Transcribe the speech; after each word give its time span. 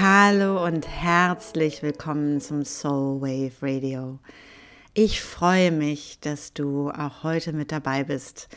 Hallo 0.00 0.64
und 0.64 0.86
herzlich 0.86 1.82
willkommen 1.82 2.40
zum 2.40 2.64
Soul 2.64 3.20
Wave 3.20 3.54
Radio. 3.60 4.20
Ich 4.94 5.20
freue 5.20 5.72
mich, 5.72 6.20
dass 6.20 6.52
du 6.52 6.90
auch 6.90 7.24
heute 7.24 7.52
mit 7.52 7.72
dabei 7.72 8.04
bist. 8.04 8.48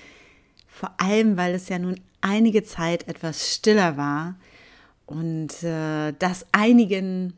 Vor 0.67 0.93
allem, 0.97 1.37
weil 1.37 1.55
es 1.55 1.67
ja 1.67 1.79
nun 1.79 1.99
einige 2.21 2.61
Zeit 2.61 3.07
etwas 3.07 3.55
stiller 3.55 3.97
war 3.97 4.35
und 5.07 5.63
äh, 5.63 6.13
das 6.19 6.45
einigen, 6.51 7.33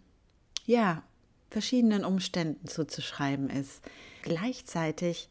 ja, 0.65 1.01
verschiedenen 1.49 2.03
Umständen 2.03 2.67
zuzuschreiben 2.67 3.49
ist. 3.49 3.83
Gleichzeitig 4.21 5.29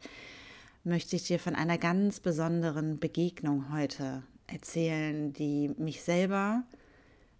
möchte 0.83 1.15
ich 1.15 1.25
dir 1.25 1.37
von 1.37 1.53
einer 1.53 1.77
ganz 1.77 2.19
besonderen 2.19 2.97
Begegnung 2.97 3.71
heute 3.71 4.23
erzählen, 4.47 5.31
die 5.31 5.69
mich 5.77 6.01
selber 6.01 6.63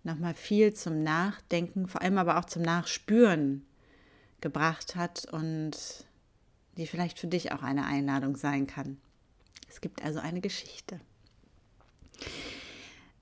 nochmal 0.03 0.34
viel 0.34 0.73
zum 0.73 1.03
Nachdenken, 1.03 1.88
vor 1.88 2.02
allem 2.02 2.17
aber 2.17 2.38
auch 2.38 2.45
zum 2.45 2.61
Nachspüren 2.61 3.66
gebracht 4.41 4.95
hat 4.95 5.25
und 5.31 5.71
die 6.77 6.88
vielleicht 6.88 7.20
für 7.20 7.27
dich 7.27 7.52
auch 7.52 7.63
eine 7.63 7.85
Einladung 7.85 8.35
sein 8.35 8.67
kann. 8.67 8.97
Es 9.70 9.81
gibt 9.81 10.03
also 10.03 10.20
eine 10.20 10.41
Geschichte. 10.41 10.99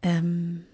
Ähm, 0.01 0.65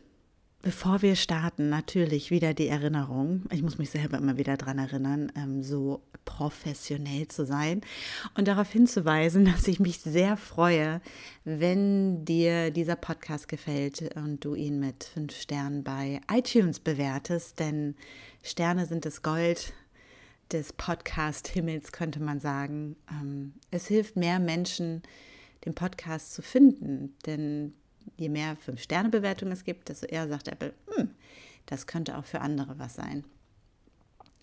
Bevor 0.68 1.02
wir 1.02 1.16
starten, 1.16 1.70
natürlich 1.70 2.30
wieder 2.30 2.54
die 2.54 2.68
Erinnerung. 2.68 3.44
Ich 3.54 3.62
muss 3.62 3.78
mich 3.78 3.90
selber 3.90 4.18
immer 4.18 4.36
wieder 4.38 4.58
daran 4.58 4.80
erinnern, 4.80 5.32
ähm, 5.38 5.64
so 5.64 6.02
professionell 6.26 7.30
zu 7.30 7.46
sein 7.46 7.80
und 8.36 8.50
darauf 8.50 8.70
hinzuweisen, 8.70 9.46
dass 9.54 9.66
ich 9.70 9.80
mich 9.80 10.02
sehr 10.02 10.36
freue, 10.36 11.00
wenn 11.46 12.26
dir 12.26 12.70
dieser 12.72 12.98
Podcast 12.98 13.48
gefällt 13.48 14.14
und 14.18 14.44
du 14.44 14.56
ihn 14.56 14.82
mit 14.82 15.06
fünf 15.06 15.40
Sternen 15.40 15.86
bei 15.86 16.20
iTunes 16.30 16.82
bewertest, 16.82 17.62
denn 17.62 17.96
Sterne 18.44 18.88
sind 18.88 19.06
das 19.06 19.22
Gold 19.22 19.72
des 20.52 20.74
Podcast-Himmels, 20.74 21.94
könnte 21.94 22.22
man 22.22 22.42
sagen. 22.42 22.98
Ähm, 23.10 23.54
es 23.72 23.88
hilft 23.88 24.18
mehr 24.18 24.40
Menschen, 24.40 25.02
den 25.64 25.76
Podcast 25.76 26.34
zu 26.34 26.42
finden, 26.42 27.16
denn 27.26 27.74
je 28.16 28.30
mehr 28.30 28.56
Fünf-Sterne-Bewertungen 28.56 29.52
es 29.52 29.64
gibt, 29.64 29.90
desto 29.90 30.06
eher 30.06 30.28
sagt 30.28 30.48
Apple, 30.48 30.74
hm, 30.96 31.12
das 31.66 31.88
könnte 31.88 32.18
auch 32.18 32.26
für 32.26 32.42
andere 32.42 32.80
was 32.80 32.96
sein. 32.96 33.24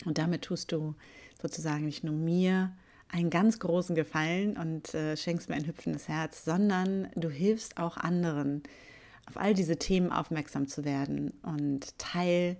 Und 0.04 0.18
damit 0.18 0.42
tust 0.42 0.72
du 0.72 0.94
sozusagen 1.40 1.86
nicht 1.86 2.04
nur 2.04 2.14
mir 2.14 2.72
einen 3.08 3.30
ganz 3.30 3.58
großen 3.58 3.94
Gefallen 3.94 4.56
und 4.56 4.92
äh, 4.94 5.16
schenkst 5.16 5.48
mir 5.48 5.54
ein 5.54 5.66
hüpfendes 5.66 6.08
Herz, 6.08 6.44
sondern 6.44 7.08
du 7.14 7.30
hilfst 7.30 7.78
auch 7.78 7.96
anderen, 7.96 8.62
auf 9.26 9.36
all 9.36 9.54
diese 9.54 9.76
Themen 9.76 10.10
aufmerksam 10.10 10.66
zu 10.66 10.84
werden 10.84 11.32
und 11.42 11.96
Teil 11.98 12.56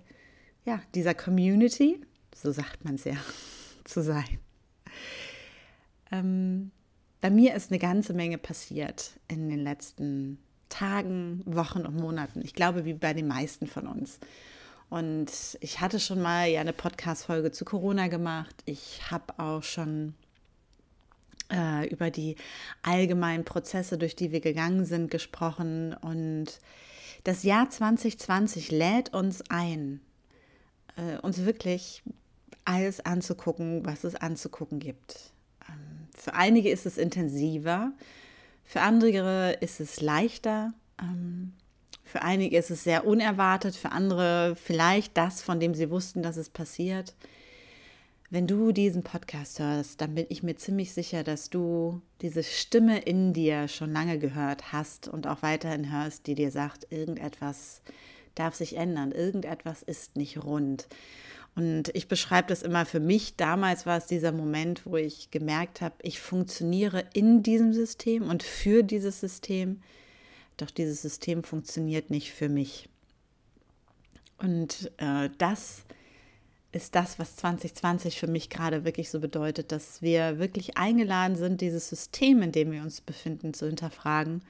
ja, 0.63 0.81
dieser 0.95 1.13
Community, 1.13 2.01
so 2.33 2.51
sagt 2.51 2.83
man 2.83 2.95
es 2.95 3.03
ja, 3.03 3.17
zu 3.83 4.01
sein. 4.01 4.39
Ähm, 6.11 6.71
bei 7.21 7.29
mir 7.29 7.55
ist 7.55 7.71
eine 7.71 7.79
ganze 7.79 8.13
Menge 8.13 8.37
passiert 8.37 9.19
in 9.27 9.49
den 9.49 9.59
letzten 9.59 10.39
Tagen, 10.69 11.41
Wochen 11.45 11.85
und 11.85 11.95
Monaten. 11.95 12.41
Ich 12.43 12.53
glaube, 12.53 12.85
wie 12.85 12.93
bei 12.93 13.13
den 13.13 13.27
meisten 13.27 13.67
von 13.67 13.87
uns. 13.87 14.19
Und 14.89 15.31
ich 15.61 15.81
hatte 15.81 15.99
schon 15.99 16.21
mal 16.21 16.47
ja 16.47 16.61
eine 16.61 16.73
Podcast-Folge 16.73 17.51
zu 17.51 17.65
Corona 17.65 18.07
gemacht. 18.07 18.55
Ich 18.65 19.11
habe 19.11 19.33
auch 19.37 19.63
schon 19.63 20.13
äh, 21.51 21.87
über 21.89 22.11
die 22.11 22.35
allgemeinen 22.83 23.45
Prozesse, 23.45 23.97
durch 23.97 24.15
die 24.15 24.31
wir 24.31 24.41
gegangen 24.41 24.85
sind, 24.85 25.11
gesprochen. 25.11 25.93
Und 25.93 26.59
das 27.23 27.43
Jahr 27.43 27.69
2020 27.69 28.71
lädt 28.71 29.13
uns 29.13 29.43
ein, 29.49 30.01
äh, 30.97 31.17
uns 31.19 31.45
wirklich 31.45 32.03
alles 32.63 32.99
anzugucken, 32.99 33.85
was 33.85 34.03
es 34.03 34.15
anzugucken 34.15 34.79
gibt. 34.79 35.31
Ähm, 35.67 36.07
für 36.15 36.33
einige 36.33 36.69
ist 36.69 36.85
es 36.85 36.97
intensiver, 36.97 37.91
für 38.65 38.81
andere 38.81 39.53
ist 39.61 39.79
es 39.79 40.01
leichter. 40.01 40.73
Ähm, 40.99 41.53
für 42.03 42.21
einige 42.21 42.57
ist 42.57 42.71
es 42.71 42.83
sehr 42.83 43.05
unerwartet, 43.05 43.75
für 43.75 43.91
andere 43.91 44.55
vielleicht 44.55 45.17
das, 45.17 45.41
von 45.41 45.59
dem 45.59 45.73
sie 45.73 45.89
wussten, 45.89 46.23
dass 46.23 46.37
es 46.37 46.49
passiert. 46.49 47.15
Wenn 48.29 48.47
du 48.47 48.71
diesen 48.71 49.03
Podcast 49.03 49.59
hörst, 49.59 50.01
dann 50.01 50.15
bin 50.15 50.25
ich 50.29 50.43
mir 50.43 50.55
ziemlich 50.55 50.93
sicher, 50.93 51.23
dass 51.23 51.49
du 51.49 52.01
diese 52.21 52.43
Stimme 52.43 52.99
in 52.99 53.33
dir 53.33 53.67
schon 53.67 53.93
lange 53.93 54.17
gehört 54.17 54.71
hast 54.71 55.07
und 55.07 55.27
auch 55.27 55.41
weiterhin 55.41 55.91
hörst, 55.91 56.27
die 56.27 56.35
dir 56.35 56.51
sagt, 56.51 56.91
irgendetwas 56.91 57.81
darf 58.33 58.55
sich 58.55 58.77
ändern, 58.77 59.11
irgendetwas 59.11 59.83
ist 59.83 60.15
nicht 60.15 60.43
rund. 60.43 60.87
Und 61.55 61.89
ich 61.95 62.09
beschreibe 62.09 62.49
das 62.49 62.63
immer 62.63 62.85
für 62.85 62.99
mich. 62.99 63.37
Damals 63.37 63.85
war 63.85 63.97
es 63.97 64.07
dieser 64.07 64.33
Moment, 64.33 64.85
wo 64.85 64.97
ich 64.97 65.31
gemerkt 65.31 65.79
habe, 65.79 65.95
ich 66.01 66.19
funktioniere 66.19 67.05
in 67.13 67.43
diesem 67.43 67.73
System 67.73 68.29
und 68.29 68.43
für 68.43 68.83
dieses 68.83 69.21
System, 69.21 69.81
doch 70.57 70.69
dieses 70.69 71.01
System 71.01 71.43
funktioniert 71.43 72.09
nicht 72.09 72.33
für 72.33 72.49
mich. 72.49 72.89
Und 74.37 74.91
äh, 74.97 75.29
das 75.37 75.85
ist 76.73 76.93
das, 76.93 77.19
was 77.19 77.37
2020 77.37 78.19
für 78.19 78.27
mich 78.27 78.49
gerade 78.49 78.83
wirklich 78.83 79.09
so 79.09 79.21
bedeutet, 79.21 79.71
dass 79.71 80.01
wir 80.01 80.39
wirklich 80.39 80.75
eingeladen 80.75 81.37
sind, 81.37 81.61
dieses 81.61 81.87
System, 81.87 82.41
in 82.41 82.51
dem 82.51 82.73
wir 82.73 82.81
uns 82.81 82.99
befinden, 82.99 83.53
zu 83.53 83.65
hinterfragen 83.65 84.41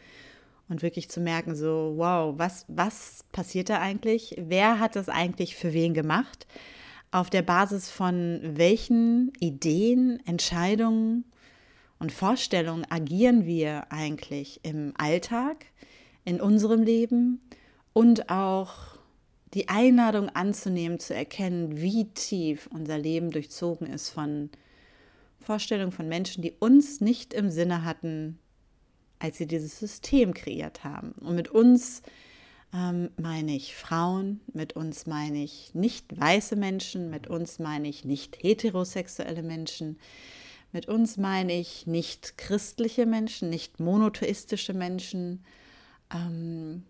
und 0.68 0.82
wirklich 0.82 1.08
zu 1.08 1.22
merken, 1.22 1.56
so, 1.56 1.94
wow, 1.98 2.34
was, 2.36 2.66
was 2.68 3.24
passiert 3.32 3.70
da 3.70 3.80
eigentlich? 3.80 4.36
Wer 4.40 4.80
hat 4.80 4.96
das 4.96 5.08
eigentlich 5.08 5.56
für 5.56 5.72
wen 5.74 5.94
gemacht? 5.94 6.48
Auf 7.12 7.30
der 7.30 7.42
Basis 7.42 7.90
von 7.90 8.40
welchen 8.44 9.32
Ideen, 9.40 10.22
Entscheidungen 10.26 11.26
und 12.00 12.12
Vorstellungen 12.12 12.86
agieren 12.90 13.46
wir 13.46 13.92
eigentlich 13.92 14.60
im 14.64 14.94
Alltag, 14.98 15.66
in 16.26 16.42
unserem 16.42 16.84
Leben 16.84 17.42
und 17.94 18.30
auch 18.30 18.98
die 19.54 19.70
Einladung 19.70 20.30
anzunehmen, 20.30 21.00
zu 21.00 21.16
erkennen, 21.16 21.78
wie 21.78 22.10
tief 22.10 22.68
unser 22.74 22.98
Leben 22.98 23.32
durchzogen 23.32 23.88
ist 23.88 24.10
von 24.10 24.50
Vorstellungen 25.40 25.92
von 25.92 26.10
Menschen, 26.10 26.42
die 26.42 26.52
uns 26.60 27.00
nicht 27.00 27.34
im 27.34 27.50
Sinne 27.50 27.86
hatten, 27.86 28.40
als 29.20 29.38
sie 29.38 29.48
dieses 29.48 29.80
System 29.80 30.34
kreiert 30.34 30.84
haben. 30.84 31.14
Und 31.22 31.36
mit 31.36 31.48
uns 31.48 32.02
ähm, 32.74 33.10
meine 33.18 33.56
ich 33.56 33.76
Frauen, 33.76 34.42
mit 34.54 34.74
uns 34.74 35.06
meine 35.06 35.44
ich 35.44 35.74
nicht 35.74 36.20
weiße 36.20 36.56
Menschen, 36.56 37.10
mit 37.10 37.28
uns 37.28 37.60
meine 37.60 37.88
ich 37.88 38.06
nicht 38.06 38.42
heterosexuelle 38.42 39.44
Menschen, 39.44 39.98
mit 40.72 40.88
uns 40.88 41.18
meine 41.18 41.54
ich 41.54 41.88
nicht 41.88 42.38
christliche 42.38 43.06
Menschen, 43.06 43.50
nicht 43.50 43.80
monotheistische 43.80 44.74
Menschen, 44.74 45.46
ähm, 46.14 46.84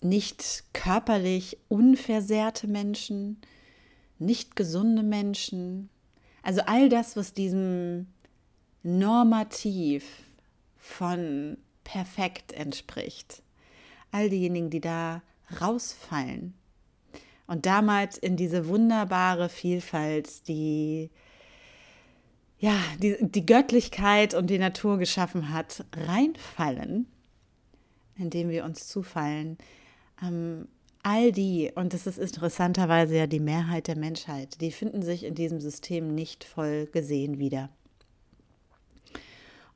nicht 0.00 0.64
körperlich 0.72 1.58
unversehrte 1.68 2.66
Menschen, 2.66 3.40
nicht 4.18 4.56
gesunde 4.56 5.02
Menschen. 5.02 5.88
Also 6.42 6.62
all 6.66 6.88
das, 6.88 7.16
was 7.16 7.32
diesem 7.32 8.08
Normativ 8.82 10.04
von 10.76 11.56
perfekt 11.84 12.52
entspricht 12.52 13.43
all 14.14 14.30
diejenigen, 14.30 14.70
die 14.70 14.80
da 14.80 15.22
rausfallen 15.60 16.54
und 17.46 17.66
damals 17.66 18.16
in 18.16 18.36
diese 18.36 18.68
wunderbare 18.68 19.48
Vielfalt, 19.48 20.48
die 20.48 21.10
ja, 22.58 22.78
die, 22.98 23.16
die 23.20 23.44
Göttlichkeit 23.44 24.32
und 24.32 24.48
die 24.48 24.58
Natur 24.58 24.96
geschaffen 24.96 25.52
hat, 25.52 25.84
reinfallen, 25.94 27.06
indem 28.16 28.48
wir 28.48 28.64
uns 28.64 28.86
zufallen. 28.86 29.58
Ähm, 30.22 30.68
all 31.02 31.32
die, 31.32 31.72
und 31.74 31.92
das 31.92 32.06
ist 32.06 32.18
interessanterweise 32.18 33.18
ja 33.18 33.26
die 33.26 33.40
Mehrheit 33.40 33.88
der 33.88 33.98
Menschheit, 33.98 34.60
die 34.62 34.70
finden 34.70 35.02
sich 35.02 35.24
in 35.24 35.34
diesem 35.34 35.60
System 35.60 36.14
nicht 36.14 36.44
voll 36.44 36.86
gesehen 36.86 37.38
wieder. 37.38 37.68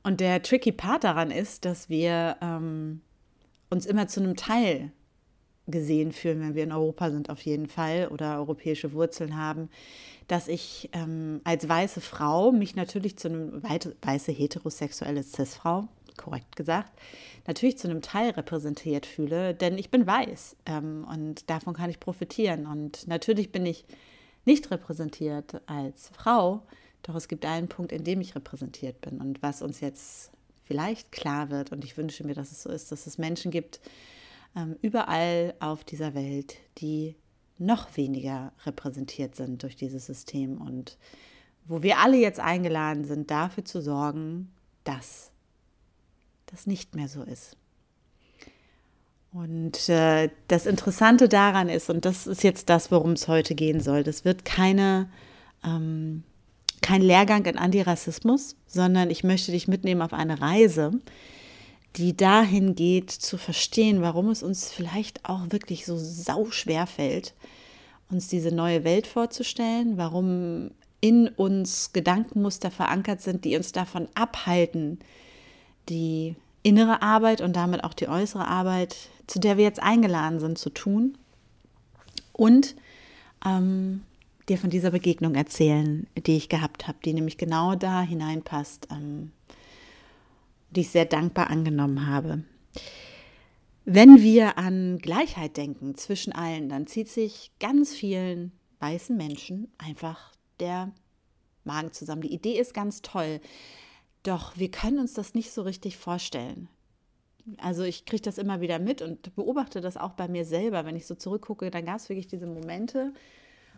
Und 0.01 0.21
der 0.21 0.41
tricky 0.41 0.71
Part 0.71 1.03
daran 1.03 1.29
ist, 1.29 1.65
dass 1.65 1.89
wir 1.89 2.37
ähm, 2.41 3.01
uns 3.69 3.85
immer 3.85 4.07
zu 4.07 4.21
einem 4.21 4.35
Teil 4.35 4.91
gesehen 5.67 6.11
fühlen, 6.11 6.41
wenn 6.41 6.55
wir 6.55 6.63
in 6.63 6.71
Europa 6.71 7.11
sind, 7.11 7.29
auf 7.29 7.41
jeden 7.41 7.67
Fall 7.67 8.07
oder 8.11 8.37
europäische 8.37 8.93
Wurzeln 8.93 9.37
haben, 9.37 9.69
dass 10.27 10.47
ich 10.47 10.89
ähm, 10.93 11.41
als 11.43 11.67
weiße 11.67 12.01
Frau 12.01 12.51
mich 12.51 12.75
natürlich 12.75 13.17
zu 13.17 13.29
einem 13.29 13.63
weiße 13.63 14.31
heterosexuelle 14.31 15.23
Cis-Frau, 15.23 15.87
korrekt 16.17 16.55
gesagt, 16.55 16.91
natürlich 17.47 17.77
zu 17.77 17.89
einem 17.89 18.01
Teil 18.01 18.31
repräsentiert 18.31 19.05
fühle, 19.05 19.53
denn 19.53 19.77
ich 19.77 19.89
bin 19.89 20.05
weiß 20.05 20.57
ähm, 20.65 21.05
und 21.09 21.49
davon 21.49 21.73
kann 21.73 21.89
ich 21.89 21.99
profitieren. 21.99 22.65
Und 22.65 23.07
natürlich 23.07 23.51
bin 23.51 23.65
ich 23.65 23.85
nicht 24.45 24.69
repräsentiert 24.71 25.61
als 25.65 26.09
Frau, 26.09 26.63
doch 27.03 27.15
es 27.15 27.27
gibt 27.27 27.45
einen 27.45 27.69
Punkt, 27.69 27.91
in 27.91 28.03
dem 28.03 28.21
ich 28.21 28.35
repräsentiert 28.35 29.01
bin 29.01 29.19
und 29.19 29.41
was 29.41 29.61
uns 29.61 29.79
jetzt 29.79 30.31
vielleicht 30.69 31.11
klar 31.11 31.49
wird, 31.49 31.71
und 31.71 31.83
ich 31.83 31.97
wünsche 31.97 32.23
mir, 32.23 32.35
dass 32.35 32.51
es 32.51 32.61
so 32.61 32.69
ist, 32.69 32.91
dass 32.91 33.07
es 33.07 33.17
Menschen 33.17 33.49
gibt, 33.49 33.81
ähm, 34.55 34.75
überall 34.83 35.55
auf 35.59 35.83
dieser 35.83 36.13
Welt, 36.13 36.57
die 36.77 37.15
noch 37.57 37.97
weniger 37.97 38.53
repräsentiert 38.67 39.35
sind 39.35 39.63
durch 39.63 39.75
dieses 39.75 40.05
System 40.05 40.61
und 40.61 40.99
wo 41.65 41.81
wir 41.81 41.97
alle 41.97 42.17
jetzt 42.17 42.39
eingeladen 42.39 43.03
sind, 43.03 43.31
dafür 43.31 43.65
zu 43.65 43.81
sorgen, 43.81 44.51
dass 44.83 45.31
das 46.45 46.67
nicht 46.67 46.95
mehr 46.95 47.07
so 47.07 47.23
ist. 47.23 47.57
Und 49.31 49.89
äh, 49.89 50.29
das 50.47 50.67
Interessante 50.67 51.27
daran 51.27 51.67
ist, 51.67 51.89
und 51.89 52.05
das 52.05 52.27
ist 52.27 52.43
jetzt 52.43 52.69
das, 52.69 52.91
worum 52.91 53.13
es 53.13 53.27
heute 53.27 53.55
gehen 53.55 53.81
soll, 53.81 54.03
das 54.03 54.23
wird 54.23 54.45
keine, 54.45 55.09
ähm, 55.63 56.23
kein 56.81 57.01
Lehrgang 57.01 57.45
in 57.45 57.57
Antirassismus, 57.57 58.55
sondern 58.67 59.09
ich 59.09 59.23
möchte 59.23 59.51
dich 59.51 59.67
mitnehmen 59.67 60.01
auf 60.01 60.13
eine 60.13 60.41
Reise, 60.41 60.91
die 61.95 62.15
dahin 62.15 62.75
geht, 62.75 63.11
zu 63.11 63.37
verstehen, 63.37 64.01
warum 64.01 64.29
es 64.29 64.43
uns 64.43 64.71
vielleicht 64.71 65.25
auch 65.25 65.41
wirklich 65.49 65.85
so 65.85 65.97
sau 65.97 66.51
schwer 66.51 66.87
fällt, 66.87 67.33
uns 68.09 68.27
diese 68.27 68.53
neue 68.53 68.83
Welt 68.83 69.07
vorzustellen, 69.07 69.97
warum 69.97 70.71
in 71.01 71.27
uns 71.29 71.93
Gedankenmuster 71.93 72.71
verankert 72.71 73.21
sind, 73.21 73.45
die 73.45 73.55
uns 73.55 73.71
davon 73.71 74.07
abhalten, 74.15 74.99
die 75.87 76.35
innere 76.61 77.01
Arbeit 77.01 77.41
und 77.41 77.55
damit 77.55 77.83
auch 77.83 77.93
die 77.93 78.09
äußere 78.09 78.47
Arbeit, 78.47 78.95
zu 79.27 79.39
der 79.39 79.57
wir 79.57 79.63
jetzt 79.63 79.81
eingeladen 79.81 80.39
sind, 80.39 80.57
zu 80.57 80.69
tun. 80.69 81.17
Und 82.33 82.75
ähm, 83.45 84.01
dir 84.49 84.57
von 84.57 84.69
dieser 84.69 84.91
Begegnung 84.91 85.35
erzählen, 85.35 86.07
die 86.17 86.37
ich 86.37 86.49
gehabt 86.49 86.87
habe, 86.87 86.97
die 87.03 87.13
nämlich 87.13 87.37
genau 87.37 87.75
da 87.75 88.01
hineinpasst, 88.01 88.87
ähm, 88.91 89.31
die 90.71 90.81
ich 90.81 90.89
sehr 90.89 91.05
dankbar 91.05 91.49
angenommen 91.49 92.07
habe. 92.07 92.43
Wenn 93.85 94.21
wir 94.21 94.57
an 94.57 94.99
Gleichheit 94.99 95.57
denken 95.57 95.95
zwischen 95.95 96.33
allen, 96.33 96.69
dann 96.69 96.85
zieht 96.85 97.09
sich 97.09 97.51
ganz 97.59 97.93
vielen 97.93 98.51
weißen 98.79 99.15
Menschen 99.15 99.71
einfach 99.77 100.33
der 100.59 100.91
Magen 101.63 101.91
zusammen. 101.91 102.21
Die 102.21 102.33
Idee 102.33 102.59
ist 102.59 102.73
ganz 102.73 103.01
toll, 103.01 103.39
doch 104.23 104.57
wir 104.57 104.69
können 104.69 104.99
uns 104.99 105.13
das 105.13 105.33
nicht 105.33 105.51
so 105.51 105.61
richtig 105.61 105.97
vorstellen. 105.97 106.67
Also 107.57 107.83
ich 107.83 108.05
kriege 108.05 108.21
das 108.21 108.37
immer 108.37 108.61
wieder 108.61 108.77
mit 108.79 109.01
und 109.01 109.35
beobachte 109.35 109.81
das 109.81 109.97
auch 109.97 110.13
bei 110.13 110.27
mir 110.27 110.45
selber. 110.45 110.85
Wenn 110.85 110.95
ich 110.95 111.07
so 111.07 111.15
zurückgucke, 111.15 111.71
dann 111.71 111.85
gab 111.85 111.97
es 111.97 112.09
wirklich 112.09 112.27
diese 112.27 112.45
Momente. 112.45 113.13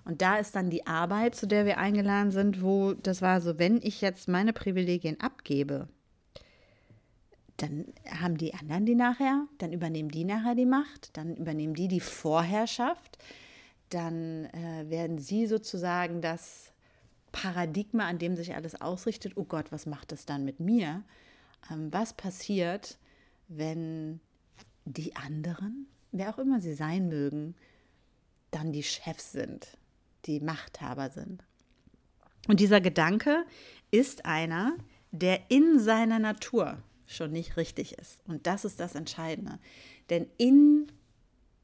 Und 0.03 0.21
da 0.21 0.37
ist 0.37 0.55
dann 0.55 0.69
die 0.69 0.87
Arbeit, 0.87 1.35
zu 1.35 1.47
der 1.47 1.65
wir 1.65 1.77
eingeladen 1.77 2.31
sind, 2.31 2.61
wo 2.61 2.93
das 2.93 3.21
war 3.21 3.39
so, 3.41 3.59
wenn 3.59 3.81
ich 3.81 4.01
jetzt 4.01 4.27
meine 4.27 4.53
Privilegien 4.53 5.19
abgebe, 5.19 5.87
dann 7.57 7.85
haben 8.09 8.37
die 8.37 8.53
anderen 8.55 8.85
die 8.85 8.95
nachher, 8.95 9.47
dann 9.59 9.71
übernehmen 9.71 10.09
die 10.09 10.23
nachher 10.23 10.55
die 10.55 10.65
Macht, 10.65 11.15
dann 11.15 11.35
übernehmen 11.35 11.75
die 11.75 11.87
die 11.87 11.99
Vorherrschaft, 11.99 13.19
dann 13.89 14.45
äh, 14.45 14.89
werden 14.89 15.19
sie 15.19 15.45
sozusagen 15.45 16.21
das 16.21 16.71
Paradigma, 17.31 18.07
an 18.07 18.17
dem 18.17 18.35
sich 18.35 18.55
alles 18.55 18.79
ausrichtet. 18.79 19.33
Oh 19.35 19.43
Gott, 19.43 19.71
was 19.71 19.85
macht 19.85 20.11
das 20.11 20.25
dann 20.25 20.43
mit 20.43 20.59
mir? 20.59 21.03
Ähm, 21.69 21.93
was 21.93 22.13
passiert, 22.13 22.97
wenn 23.47 24.19
die 24.85 25.15
anderen, 25.15 25.87
wer 26.11 26.29
auch 26.29 26.39
immer 26.39 26.59
sie 26.61 26.73
sein 26.73 27.07
mögen, 27.07 27.55
dann 28.49 28.71
die 28.71 28.83
Chefs 28.83 29.31
sind, 29.31 29.77
die 30.25 30.39
Machthaber 30.39 31.09
sind? 31.09 31.43
Und 32.47 32.59
dieser 32.59 32.81
Gedanke 32.81 33.45
ist 33.91 34.25
einer, 34.25 34.73
der 35.11 35.39
in 35.49 35.79
seiner 35.79 36.19
Natur 36.19 36.77
schon 37.05 37.31
nicht 37.31 37.57
richtig 37.57 37.93
ist. 37.93 38.19
Und 38.27 38.47
das 38.47 38.65
ist 38.65 38.79
das 38.79 38.95
Entscheidende. 38.95 39.59
Denn 40.09 40.27
in 40.37 40.91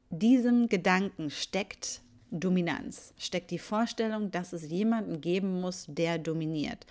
diesem 0.09 0.67
Gedanken 0.69 1.29
steckt 1.29 2.01
Dominanz, 2.29 3.13
steckt 3.17 3.51
die 3.51 3.59
Vorstellung, 3.59 4.31
dass 4.31 4.51
es 4.53 4.69
jemanden 4.69 5.21
geben 5.21 5.61
muss, 5.61 5.85
der 5.87 6.17
dominiert, 6.17 6.85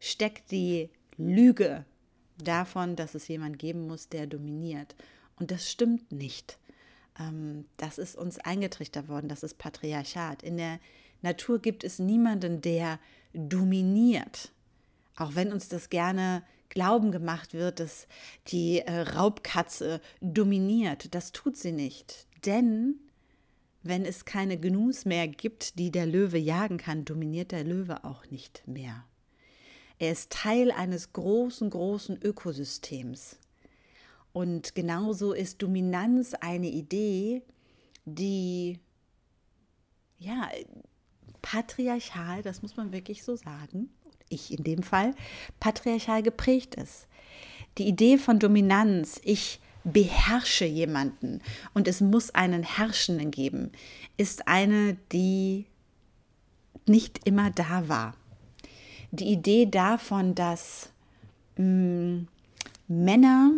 steckt 0.00 0.50
die 0.50 0.90
Lüge 1.18 1.84
davon, 2.38 2.96
dass 2.96 3.14
es 3.14 3.28
jemanden 3.28 3.58
geben 3.58 3.86
muss, 3.86 4.08
der 4.08 4.26
dominiert. 4.26 4.94
Und 5.36 5.50
das 5.50 5.70
stimmt 5.70 6.10
nicht. 6.10 6.58
Ähm, 7.18 7.66
das 7.76 7.98
ist 7.98 8.16
uns 8.16 8.38
eingetrichtert 8.38 9.08
worden, 9.08 9.28
das 9.28 9.42
ist 9.42 9.58
Patriarchat. 9.58 10.42
In 10.42 10.56
der 10.56 10.78
Natur 11.22 11.60
gibt 11.60 11.84
es 11.84 11.98
niemanden, 11.98 12.60
der 12.60 12.98
dominiert. 13.32 14.52
Auch 15.16 15.34
wenn 15.34 15.52
uns 15.52 15.68
das 15.68 15.90
gerne 15.90 16.42
Glauben 16.68 17.12
gemacht 17.12 17.54
wird, 17.54 17.80
dass 17.80 18.06
die 18.48 18.80
äh, 18.80 19.00
Raubkatze 19.00 20.00
dominiert. 20.20 21.14
Das 21.14 21.32
tut 21.32 21.56
sie 21.56 21.72
nicht. 21.72 22.26
Denn 22.44 22.96
wenn 23.82 24.04
es 24.04 24.24
keine 24.24 24.58
Gnus 24.58 25.04
mehr 25.04 25.28
gibt, 25.28 25.78
die 25.78 25.90
der 25.90 26.06
Löwe 26.06 26.38
jagen 26.38 26.76
kann, 26.76 27.04
dominiert 27.04 27.52
der 27.52 27.64
Löwe 27.64 28.04
auch 28.04 28.26
nicht 28.30 28.62
mehr. 28.66 29.04
Er 29.98 30.12
ist 30.12 30.30
Teil 30.30 30.70
eines 30.70 31.12
großen, 31.12 31.70
großen 31.70 32.20
Ökosystems. 32.22 33.38
Und 34.32 34.74
genauso 34.74 35.32
ist 35.32 35.62
Dominanz 35.62 36.34
eine 36.34 36.68
Idee, 36.68 37.42
die 38.04 38.78
ja 40.18 40.48
patriarchal, 41.42 42.42
das 42.42 42.62
muss 42.62 42.76
man 42.76 42.92
wirklich 42.92 43.22
so 43.22 43.36
sagen, 43.36 43.90
ich 44.28 44.56
in 44.56 44.64
dem 44.64 44.82
Fall, 44.82 45.14
patriarchal 45.60 46.22
geprägt 46.22 46.74
ist. 46.74 47.06
Die 47.78 47.86
Idee 47.86 48.18
von 48.18 48.38
Dominanz, 48.38 49.20
ich 49.24 49.60
beherrsche 49.84 50.64
jemanden 50.64 51.40
und 51.74 51.88
es 51.88 52.00
muss 52.00 52.34
einen 52.34 52.62
Herrschenden 52.62 53.30
geben, 53.30 53.72
ist 54.16 54.48
eine, 54.48 54.96
die 55.12 55.66
nicht 56.86 57.26
immer 57.26 57.50
da 57.50 57.88
war. 57.88 58.14
Die 59.10 59.26
Idee 59.32 59.66
davon, 59.66 60.34
dass 60.34 60.90
mh, 61.56 61.64
mm, 61.64 62.28
Männer 62.88 63.52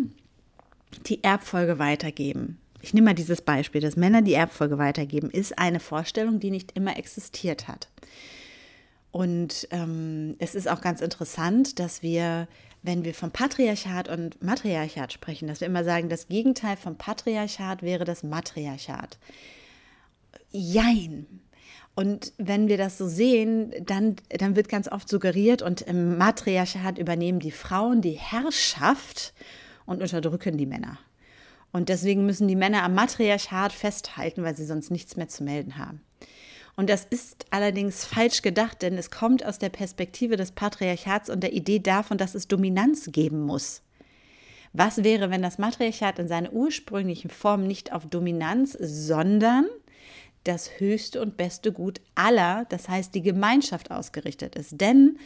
die 1.07 1.23
Erbfolge 1.23 1.79
weitergeben. 1.79 2.60
Ich 2.83 2.95
nehme 2.95 3.07
mal 3.07 3.15
dieses 3.15 3.43
Beispiel, 3.43 3.81
dass 3.81 3.97
Männer 3.97 4.23
die 4.23 4.35
Erbfolge 4.35 4.79
weitergeben, 4.79 5.31
ist 5.31 5.59
eine 5.59 5.81
Vorstellung, 5.81 6.41
die 6.41 6.51
nicht 6.51 6.73
immer 6.77 6.97
existiert 6.97 7.69
hat. 7.69 7.89
Und 9.13 9.67
ähm, 9.71 10.37
es 10.39 10.55
ist 10.55 10.69
auch 10.69 10.81
ganz 10.81 11.01
interessant, 11.01 11.79
dass 11.79 12.03
wir, 12.03 12.47
wenn 12.83 13.05
wir 13.05 13.13
vom 13.13 13.33
Patriarchat 13.33 14.09
und 14.09 14.43
Matriarchat 14.43 15.13
sprechen, 15.13 15.49
dass 15.49 15.61
wir 15.61 15.67
immer 15.67 15.85
sagen, 15.85 16.09
das 16.09 16.29
Gegenteil 16.29 16.77
vom 16.77 16.97
Patriarchat 16.97 17.83
wäre 17.83 18.05
das 18.05 18.23
Matriarchat. 18.23 19.19
Jein. 20.51 21.27
Und 21.97 22.33
wenn 22.39 22.69
wir 22.69 22.79
das 22.79 22.99
so 22.99 23.09
sehen, 23.09 23.73
dann, 23.85 24.17
dann 24.29 24.55
wird 24.55 24.69
ganz 24.69 24.91
oft 24.91 25.09
suggeriert, 25.09 25.61
und 25.61 25.83
im 25.83 26.17
Matriarchat 26.17 26.99
übernehmen 26.99 27.41
die 27.41 27.51
Frauen 27.51 28.01
die 28.01 28.13
Herrschaft 28.13 29.35
und 29.87 30.01
unterdrücken 30.01 30.57
die 30.57 30.67
Männer. 30.67 30.99
Und 31.73 31.89
deswegen 31.89 32.27
müssen 32.27 32.49
die 32.49 32.57
Männer 32.57 32.83
am 32.83 32.95
Matriarchat 32.95 33.73
festhalten, 33.73 34.43
weil 34.43 34.57
sie 34.57 34.65
sonst 34.65 34.91
nichts 34.91 35.17
mehr 35.17 35.29
zu 35.29 35.45
melden 35.45 35.79
haben. 35.79 36.01
Und 36.77 36.89
das 36.89 37.05
ist 37.05 37.47
allerdings 37.51 38.05
falsch 38.05 38.43
gedacht, 38.43 38.83
denn 38.83 38.97
es 38.97 39.11
kommt 39.11 39.45
aus 39.45 39.59
der 39.59 39.69
Perspektive 39.69 40.37
des 40.37 40.53
Patriarchats 40.53 41.29
und 41.29 41.41
der 41.43 41.53
Idee 41.53 41.79
davon, 41.79 42.17
dass 42.17 42.35
es 42.35 42.49
Dominanz 42.49 43.11
geben 43.13 43.43
muss. 43.43 43.83
Was 44.73 45.03
wäre, 45.03 45.31
wenn 45.31 45.43
das 45.43 45.59
Matriarchat 45.59 46.19
in 46.19 46.29
seiner 46.29 46.53
ursprünglichen 46.53 47.29
Form 47.29 47.67
nicht 47.67 47.93
auf 47.93 48.07
Dominanz, 48.07 48.77
sondern 48.81 49.67
das 50.45 50.79
höchste 50.79 51.21
und 51.21 51.37
beste 51.37 51.73
Gut 51.73 52.01
aller, 52.15 52.67
das 52.69 52.89
heißt 52.89 53.15
die 53.15 53.23
Gemeinschaft 53.23 53.91
ausgerichtet 53.91 54.57
ist? 54.57 54.81
Denn 54.81 55.19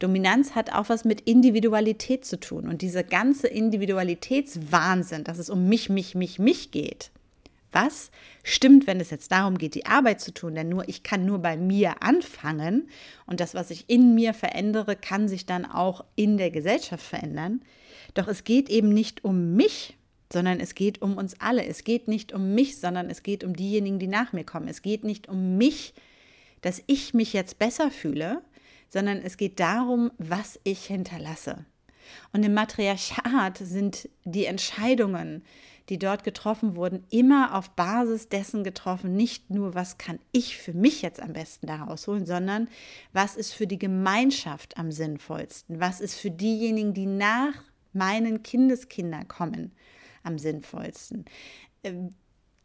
Dominanz 0.00 0.54
hat 0.54 0.72
auch 0.72 0.88
was 0.88 1.04
mit 1.04 1.20
Individualität 1.20 2.24
zu 2.24 2.40
tun. 2.40 2.66
Und 2.66 2.82
dieser 2.82 3.04
ganze 3.04 3.46
Individualitätswahnsinn, 3.46 5.24
dass 5.24 5.38
es 5.38 5.50
um 5.50 5.68
mich, 5.68 5.90
mich, 5.90 6.14
mich, 6.14 6.38
mich 6.38 6.70
geht, 6.70 7.10
was 7.72 8.10
stimmt, 8.42 8.86
wenn 8.86 8.98
es 8.98 9.10
jetzt 9.10 9.30
darum 9.30 9.58
geht, 9.58 9.74
die 9.74 9.86
Arbeit 9.86 10.20
zu 10.20 10.32
tun, 10.32 10.54
denn 10.54 10.68
nur 10.68 10.88
ich 10.88 11.02
kann 11.02 11.24
nur 11.24 11.38
bei 11.38 11.56
mir 11.56 12.02
anfangen 12.02 12.88
und 13.26 13.38
das, 13.40 13.54
was 13.54 13.70
ich 13.70 13.88
in 13.88 14.14
mir 14.14 14.34
verändere, 14.34 14.96
kann 14.96 15.28
sich 15.28 15.46
dann 15.46 15.64
auch 15.64 16.04
in 16.16 16.36
der 16.36 16.50
Gesellschaft 16.50 17.04
verändern. 17.04 17.62
Doch 18.14 18.26
es 18.26 18.42
geht 18.42 18.70
eben 18.70 18.88
nicht 18.88 19.24
um 19.24 19.54
mich, 19.54 19.96
sondern 20.32 20.60
es 20.60 20.74
geht 20.74 21.02
um 21.02 21.16
uns 21.16 21.40
alle. 21.40 21.64
Es 21.66 21.84
geht 21.84 22.08
nicht 22.08 22.32
um 22.32 22.54
mich, 22.54 22.78
sondern 22.78 23.10
es 23.10 23.22
geht 23.22 23.44
um 23.44 23.54
diejenigen, 23.54 23.98
die 23.98 24.06
nach 24.06 24.32
mir 24.32 24.44
kommen. 24.44 24.68
Es 24.68 24.82
geht 24.82 25.04
nicht 25.04 25.28
um 25.28 25.56
mich, 25.56 25.94
dass 26.60 26.82
ich 26.86 27.14
mich 27.14 27.32
jetzt 27.32 27.58
besser 27.58 27.90
fühle, 27.90 28.42
sondern 28.88 29.18
es 29.18 29.36
geht 29.36 29.60
darum, 29.60 30.10
was 30.18 30.60
ich 30.64 30.84
hinterlasse. 30.86 31.64
Und 32.32 32.42
im 32.44 32.54
Matriarchat 32.54 33.58
sind 33.58 34.08
die 34.24 34.46
Entscheidungen, 34.46 35.44
die 35.88 35.98
dort 35.98 36.22
getroffen 36.22 36.76
wurden, 36.76 37.04
immer 37.10 37.56
auf 37.56 37.70
Basis 37.70 38.28
dessen 38.28 38.62
getroffen, 38.62 39.16
nicht 39.16 39.50
nur, 39.50 39.74
was 39.74 39.98
kann 39.98 40.20
ich 40.30 40.56
für 40.56 40.72
mich 40.72 41.02
jetzt 41.02 41.20
am 41.20 41.32
besten 41.32 41.66
daraus 41.66 42.06
holen, 42.06 42.26
sondern 42.26 42.68
was 43.12 43.36
ist 43.36 43.52
für 43.52 43.66
die 43.66 43.78
Gemeinschaft 43.78 44.78
am 44.78 44.92
sinnvollsten, 44.92 45.80
was 45.80 46.00
ist 46.00 46.14
für 46.14 46.30
diejenigen, 46.30 46.94
die 46.94 47.06
nach 47.06 47.54
meinen 47.92 48.44
Kindeskindern 48.44 49.26
kommen, 49.26 49.72
am 50.22 50.38
sinnvollsten. 50.38 51.24
Ähm, 51.84 52.10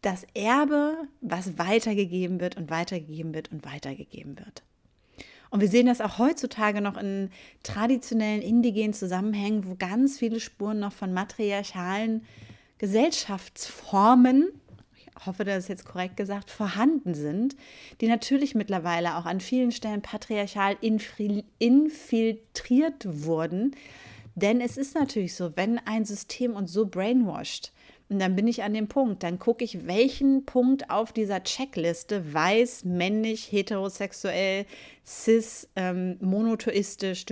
das 0.01 0.25
Erbe, 0.35 1.07
was 1.21 1.57
weitergegeben 1.57 2.39
wird 2.39 2.57
und 2.57 2.69
weitergegeben 2.69 3.33
wird 3.33 3.51
und 3.51 3.65
weitergegeben 3.65 4.37
wird. 4.37 4.63
Und 5.49 5.61
wir 5.61 5.67
sehen 5.67 5.87
das 5.87 6.01
auch 6.01 6.19
heutzutage 6.19 6.81
noch 6.81 6.97
in 6.97 7.29
traditionellen 7.63 8.41
indigenen 8.41 8.93
Zusammenhängen, 8.93 9.65
wo 9.65 9.75
ganz 9.75 10.19
viele 10.19 10.39
Spuren 10.39 10.79
noch 10.79 10.93
von 10.93 11.13
matriarchalen 11.13 12.23
Gesellschaftsformen, 12.77 14.49
ich 15.05 15.07
hoffe, 15.25 15.45
das 15.45 15.59
ist 15.59 15.69
jetzt 15.69 15.85
korrekt 15.85 16.17
gesagt, 16.17 16.51
vorhanden 16.51 17.15
sind, 17.15 17.55
die 18.01 18.07
natürlich 18.07 18.53
mittlerweile 18.53 19.15
auch 19.15 19.25
an 19.25 19.39
vielen 19.39 19.71
Stellen 19.71 20.01
patriarchal 20.01 20.75
infiltriert 21.57 23.05
wurden. 23.05 23.75
Denn 24.35 24.61
es 24.61 24.77
ist 24.77 24.95
natürlich 24.95 25.35
so, 25.35 25.55
wenn 25.55 25.79
ein 25.79 26.05
System 26.05 26.53
uns 26.53 26.71
so 26.71 26.85
brainwashed, 26.85 27.71
und 28.07 28.19
dann 28.19 28.35
bin 28.35 28.47
ich 28.47 28.61
an 28.63 28.73
dem 28.73 28.87
Punkt. 28.87 29.23
Dann 29.23 29.39
gucke 29.39 29.63
ich, 29.63 29.87
welchen 29.87 30.45
Punkt 30.45 30.89
auf 30.89 31.11
dieser 31.11 31.43
Checkliste 31.43 32.33
weiß, 32.33 32.85
männlich, 32.85 33.51
heterosexuell, 33.51 34.65
cis, 35.05 35.67
ähm, 35.75 36.17
monotheistisch, 36.21 37.25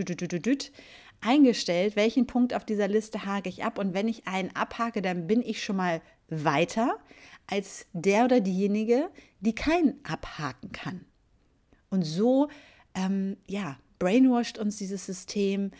eingestellt, 1.22 1.96
welchen 1.96 2.28
Punkt 2.28 2.54
auf 2.54 2.66
dieser 2.66 2.88
Liste 2.88 3.26
hake 3.26 3.50
ich 3.50 3.64
ab. 3.64 3.78
Und 3.78 3.94
wenn 3.94 4.08
ich 4.08 4.28
einen 4.28 4.56
abhake, 4.56 5.02
dann 5.02 5.28
bin 5.28 5.42
ich 5.42 5.64
schon 5.64 5.78
mal 5.78 6.02
weiter 6.30 6.98
als 7.48 7.86
der 7.94 8.26
oder 8.26 8.42
diejenige, 8.42 9.10
die 9.42 9.54
keinen 9.54 10.00
abhaken 10.04 10.72
kann. 10.72 11.06
Und 11.90 12.04
so, 12.04 12.50
ähm, 12.96 13.38
ja, 13.48 13.78
brainwashed 14.00 14.58
uns 14.58 14.78
dieses 14.78 15.06
System, 15.06 15.72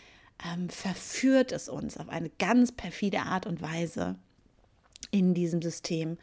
ähm, 0.42 0.68
verführt 0.68 1.52
es 1.52 1.68
uns 1.68 1.96
auf 1.96 2.08
eine 2.08 2.30
ganz 2.30 2.72
perfide 2.72 3.20
Art 3.20 3.46
und 3.46 3.62
Weise 3.62 4.16
in 5.10 5.34
diesem 5.34 5.62
System 5.62 6.18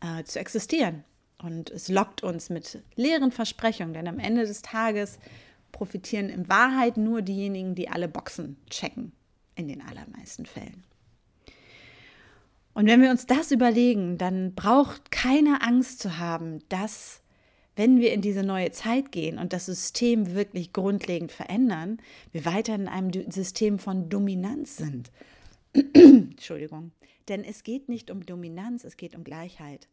äh, 0.00 0.24
zu 0.24 0.38
existieren. 0.38 1.04
Und 1.38 1.70
es 1.70 1.88
lockt 1.88 2.22
uns 2.22 2.50
mit 2.50 2.82
leeren 2.94 3.32
Versprechungen, 3.32 3.94
denn 3.94 4.08
am 4.08 4.18
Ende 4.18 4.46
des 4.46 4.62
Tages 4.62 5.18
profitieren 5.72 6.28
in 6.28 6.48
Wahrheit 6.48 6.96
nur 6.96 7.22
diejenigen, 7.22 7.74
die 7.74 7.88
alle 7.88 8.08
Boxen 8.08 8.56
checken, 8.70 9.12
in 9.54 9.68
den 9.68 9.82
allermeisten 9.82 10.46
Fällen. 10.46 10.84
Und 12.74 12.86
wenn 12.86 13.02
wir 13.02 13.10
uns 13.10 13.26
das 13.26 13.50
überlegen, 13.50 14.18
dann 14.18 14.54
braucht 14.54 15.10
keine 15.10 15.62
Angst 15.62 16.00
zu 16.00 16.18
haben, 16.18 16.60
dass 16.68 17.22
wenn 17.76 18.00
wir 18.00 18.12
in 18.12 18.20
diese 18.20 18.42
neue 18.42 18.70
Zeit 18.70 19.12
gehen 19.12 19.38
und 19.38 19.52
das 19.52 19.66
System 19.66 20.34
wirklich 20.34 20.72
grundlegend 20.72 21.32
verändern, 21.32 21.98
wir 22.32 22.44
weiter 22.44 22.74
in 22.74 22.88
einem 22.88 23.10
System 23.30 23.78
von 23.78 24.08
Dominanz 24.08 24.76
sind. 24.76 25.10
Entschuldigung. 25.94 26.92
Denn 27.28 27.44
es 27.44 27.62
geht 27.62 27.88
nicht 27.88 28.10
um 28.10 28.26
Dominanz, 28.26 28.84
es 28.84 28.96
geht 28.96 29.14
um 29.14 29.24
Gleichheit. 29.24 29.88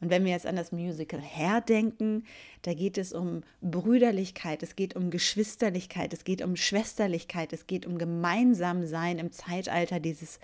Und 0.00 0.08
wenn 0.08 0.24
wir 0.24 0.32
jetzt 0.32 0.46
an 0.46 0.56
das 0.56 0.72
Musical 0.72 1.20
Hair 1.20 1.60
denken, 1.60 2.24
da 2.62 2.72
geht 2.72 2.96
es 2.96 3.12
um 3.12 3.42
Brüderlichkeit, 3.60 4.62
es 4.62 4.74
geht 4.74 4.96
um 4.96 5.10
Geschwisterlichkeit, 5.10 6.14
es 6.14 6.24
geht 6.24 6.42
um 6.42 6.56
Schwesterlichkeit, 6.56 7.52
es 7.52 7.66
geht 7.66 7.86
um 7.86 7.98
Gemeinsamsein 7.98 9.18
im 9.18 9.30
Zeitalter 9.30 10.00
dieses, 10.00 10.40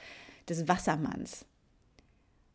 des 0.47 0.69
Wassermanns. 0.69 1.47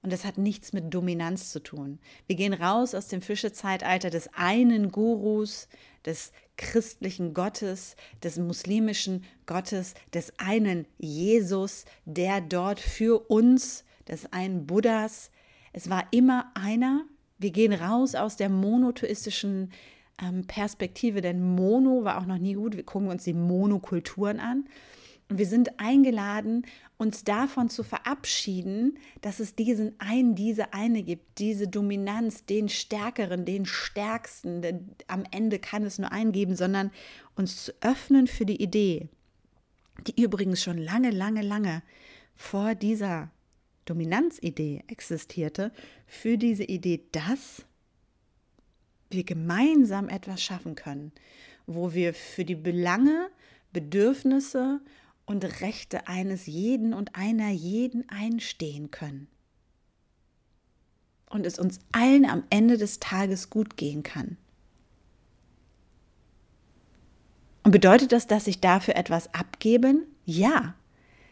Und 0.03 0.11
das 0.11 0.25
hat 0.25 0.37
nichts 0.37 0.73
mit 0.73 0.93
Dominanz 0.93 1.51
zu 1.51 1.61
tun. 1.61 1.99
Wir 2.25 2.35
gehen 2.35 2.53
raus 2.53 2.95
aus 2.95 3.07
dem 3.07 3.21
Fischezeitalter 3.21 4.09
des 4.09 4.29
einen 4.33 4.91
Gurus, 4.91 5.67
des 6.05 6.31
christlichen 6.57 7.33
Gottes, 7.33 7.95
des 8.23 8.37
muslimischen 8.37 9.23
Gottes, 9.45 9.93
des 10.13 10.33
einen 10.39 10.87
Jesus, 10.97 11.85
der 12.05 12.41
dort 12.41 12.79
für 12.79 13.19
uns, 13.29 13.83
des 14.07 14.31
einen 14.33 14.65
Buddhas, 14.65 15.29
es 15.73 15.89
war 15.89 16.05
immer 16.11 16.51
einer. 16.53 17.05
Wir 17.37 17.51
gehen 17.51 17.73
raus 17.73 18.15
aus 18.15 18.35
der 18.35 18.49
monotheistischen 18.49 19.71
ähm, 20.21 20.45
Perspektive, 20.45 21.21
denn 21.21 21.55
Mono 21.55 22.03
war 22.03 22.19
auch 22.19 22.25
noch 22.25 22.37
nie 22.37 22.53
gut. 22.53 22.75
Wir 22.75 22.83
gucken 22.83 23.09
uns 23.09 23.23
die 23.23 23.33
Monokulturen 23.33 24.39
an. 24.39 24.65
Und 25.31 25.37
wir 25.37 25.45
sind 25.45 25.79
eingeladen, 25.79 26.65
uns 26.97 27.23
davon 27.23 27.69
zu 27.69 27.83
verabschieden, 27.83 28.99
dass 29.21 29.39
es 29.39 29.55
diesen 29.55 29.97
einen, 29.97 30.35
diese 30.35 30.73
eine 30.73 31.03
gibt, 31.03 31.39
diese 31.39 31.69
Dominanz, 31.69 32.43
den 32.43 32.67
Stärkeren, 32.67 33.45
den 33.45 33.65
Stärksten. 33.65 34.61
Denn 34.61 34.89
am 35.07 35.23
Ende 35.31 35.59
kann 35.59 35.85
es 35.85 35.99
nur 35.99 36.11
einen 36.11 36.33
geben, 36.33 36.57
sondern 36.57 36.91
uns 37.37 37.63
zu 37.63 37.71
öffnen 37.79 38.27
für 38.27 38.45
die 38.45 38.61
Idee, 38.61 39.07
die 40.05 40.21
übrigens 40.21 40.61
schon 40.61 40.77
lange, 40.77 41.11
lange, 41.11 41.43
lange 41.43 41.81
vor 42.35 42.75
dieser 42.75 43.31
Dominanzidee 43.85 44.83
existierte, 44.87 45.71
für 46.07 46.37
diese 46.37 46.65
Idee, 46.65 47.05
dass 47.13 47.63
wir 49.09 49.23
gemeinsam 49.23 50.09
etwas 50.09 50.43
schaffen 50.43 50.75
können, 50.75 51.13
wo 51.67 51.93
wir 51.93 52.13
für 52.13 52.43
die 52.43 52.55
Belange, 52.55 53.29
Bedürfnisse 53.71 54.81
und 55.31 55.61
Rechte 55.61 56.07
eines 56.07 56.45
jeden 56.45 56.93
und 56.93 57.15
einer 57.15 57.49
jeden 57.49 58.07
einstehen 58.09 58.91
können. 58.91 59.27
Und 61.29 61.45
es 61.45 61.57
uns 61.57 61.79
allen 61.93 62.25
am 62.25 62.43
Ende 62.49 62.77
des 62.77 62.99
Tages 62.99 63.49
gut 63.49 63.77
gehen 63.77 64.03
kann. 64.03 64.37
Und 67.63 67.71
bedeutet 67.71 68.11
das, 68.11 68.27
dass 68.27 68.47
ich 68.47 68.59
dafür 68.59 68.97
etwas 68.97 69.33
abgeben? 69.33 70.03
Ja, 70.25 70.75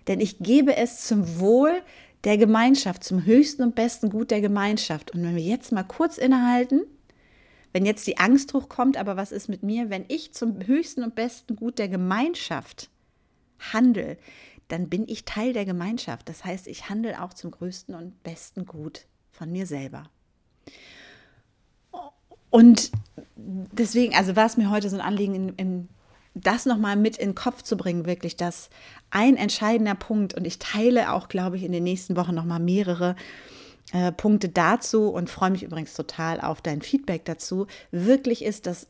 denn 0.08 0.22
ich 0.22 0.40
gebe 0.40 0.78
es 0.78 1.06
zum 1.06 1.40
Wohl 1.40 1.82
der 2.24 2.38
Gemeinschaft, 2.38 3.04
zum 3.04 3.26
höchsten 3.26 3.64
und 3.64 3.76
besten 3.76 4.10
Gut 4.10 4.32
der 4.32 4.40
Gemeinschaft. 4.40 5.12
Und 5.12 5.24
wenn 5.24 5.36
wir 5.36 5.44
jetzt 5.44 5.74
mal 5.74 5.84
kurz 5.84 6.18
innehalten, 6.18 6.84
wenn 7.74 7.86
jetzt 7.86 8.08
die 8.08 8.18
Angst 8.18 8.54
hochkommt, 8.54 8.96
aber 8.96 9.18
was 9.18 9.34
ist 9.34 9.50
mit 9.50 9.64
mir, 9.64 9.90
wenn 9.90 10.06
ich 10.08 10.34
zum 10.34 10.66
höchsten 10.66 11.04
und 11.04 11.16
besten 11.16 11.58
Gut 11.58 11.80
der 11.80 11.90
Gemeinschaft 11.90 12.90
handle, 13.60 14.18
dann 14.68 14.90
bin 14.90 15.08
ich 15.08 15.26
Teil 15.26 15.54
der 15.54 15.66
Gemeinschaft. 15.66 16.30
Das 16.30 16.46
heißt, 16.46 16.68
ich 16.68 16.90
handle 16.90 17.22
auch 17.22 17.34
zum 17.34 17.52
größten 17.52 17.96
und 17.96 18.24
besten 18.24 18.66
Gut 18.66 19.06
von 19.32 19.52
mir 19.52 19.66
selber. 19.66 20.04
Und 22.50 22.92
deswegen, 23.36 24.16
also 24.16 24.36
war 24.36 24.46
es 24.46 24.58
mir 24.58 24.70
heute 24.70 24.90
so 24.90 24.96
ein 24.96 25.02
Anliegen, 25.02 25.36
in, 25.36 25.50
in 25.56 25.90
das 26.34 26.66
nochmal 26.66 26.96
mit 26.96 27.18
in 27.18 27.30
den 27.30 27.36
Kopf 27.36 27.64
zu 27.64 27.78
bringen, 27.78 28.06
wirklich, 28.06 28.36
dass 28.36 28.70
ein 29.10 29.36
entscheidender 29.36 29.96
Punkt, 29.96 30.34
und 30.36 30.46
ich 30.46 30.60
teile 30.60 31.14
auch, 31.14 31.28
glaube 31.28 31.58
ich, 31.58 31.64
in 31.64 31.72
den 31.72 31.84
nächsten 31.84 32.16
Wochen 32.16 32.36
nochmal 32.36 32.60
mehrere 32.60 33.16
äh, 33.92 34.12
Punkte 34.12 34.50
dazu 34.50 35.10
und 35.10 35.30
freue 35.30 35.52
mich 35.52 35.64
übrigens 35.64 35.94
total 35.94 36.40
auf 36.42 36.62
dein 36.62 36.82
Feedback 36.82 37.26
dazu, 37.26 37.68
wirklich 37.92 38.44
ist, 38.44 38.68
dass 38.68 38.88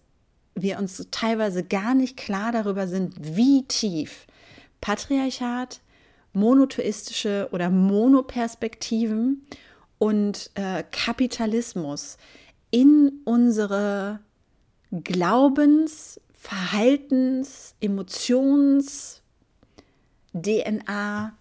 wir 0.55 0.77
uns 0.77 1.07
teilweise 1.11 1.63
gar 1.63 1.93
nicht 1.93 2.17
klar 2.17 2.51
darüber 2.51 2.87
sind, 2.87 3.15
wie 3.19 3.63
tief 3.63 4.27
Patriarchat, 4.81 5.81
monotheistische 6.33 7.49
oder 7.51 7.69
Monoperspektiven 7.69 9.45
und 9.97 10.51
äh, 10.55 10.83
Kapitalismus 10.91 12.17
in 12.71 13.21
unsere 13.25 14.19
Glaubens- 14.91 16.19
Verhaltens-, 16.39 17.75
Emotions-, 17.81 19.21
DNA 20.33 21.33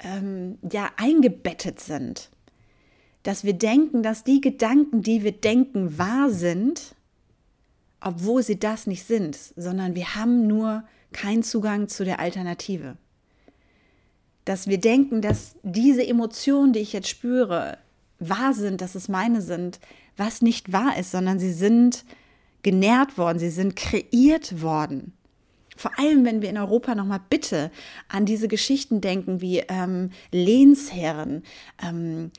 ähm, 0.00 0.58
ja 0.70 0.90
eingebettet 0.96 1.78
sind. 1.78 2.30
Dass 3.22 3.44
wir 3.44 3.52
denken, 3.52 4.02
dass 4.02 4.24
die 4.24 4.40
Gedanken, 4.40 5.02
die 5.02 5.22
wir 5.22 5.32
denken, 5.32 5.98
wahr 5.98 6.30
sind, 6.30 6.96
obwohl 8.00 8.42
sie 8.42 8.58
das 8.58 8.86
nicht 8.86 9.04
sind, 9.04 9.36
sondern 9.56 9.94
wir 9.94 10.16
haben 10.16 10.46
nur 10.46 10.84
keinen 11.12 11.42
Zugang 11.42 11.88
zu 11.88 12.04
der 12.04 12.20
Alternative. 12.20 12.96
Dass 14.44 14.66
wir 14.66 14.78
denken, 14.78 15.22
dass 15.22 15.56
diese 15.62 16.06
Emotionen, 16.06 16.72
die 16.72 16.80
ich 16.80 16.92
jetzt 16.92 17.08
spüre, 17.08 17.78
wahr 18.18 18.54
sind, 18.54 18.80
dass 18.80 18.94
es 18.94 19.08
meine 19.08 19.42
sind, 19.42 19.80
was 20.16 20.42
nicht 20.42 20.72
wahr 20.72 20.98
ist, 20.98 21.10
sondern 21.10 21.38
sie 21.38 21.52
sind 21.52 22.04
genährt 22.62 23.16
worden, 23.16 23.38
sie 23.38 23.50
sind 23.50 23.76
kreiert 23.76 24.62
worden. 24.62 25.14
Vor 25.76 25.98
allem, 25.98 26.26
wenn 26.26 26.42
wir 26.42 26.50
in 26.50 26.58
Europa 26.58 26.94
nochmal 26.94 27.22
bitte 27.30 27.70
an 28.08 28.26
diese 28.26 28.48
Geschichten 28.48 29.00
denken 29.00 29.40
wie 29.40 29.60
ähm, 29.60 30.10
Lehnsherren, 30.30 31.42
ähm, 31.82 32.32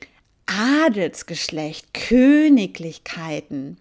Adelsgeschlecht, 0.46 1.92
Königlichkeiten. 1.92 3.78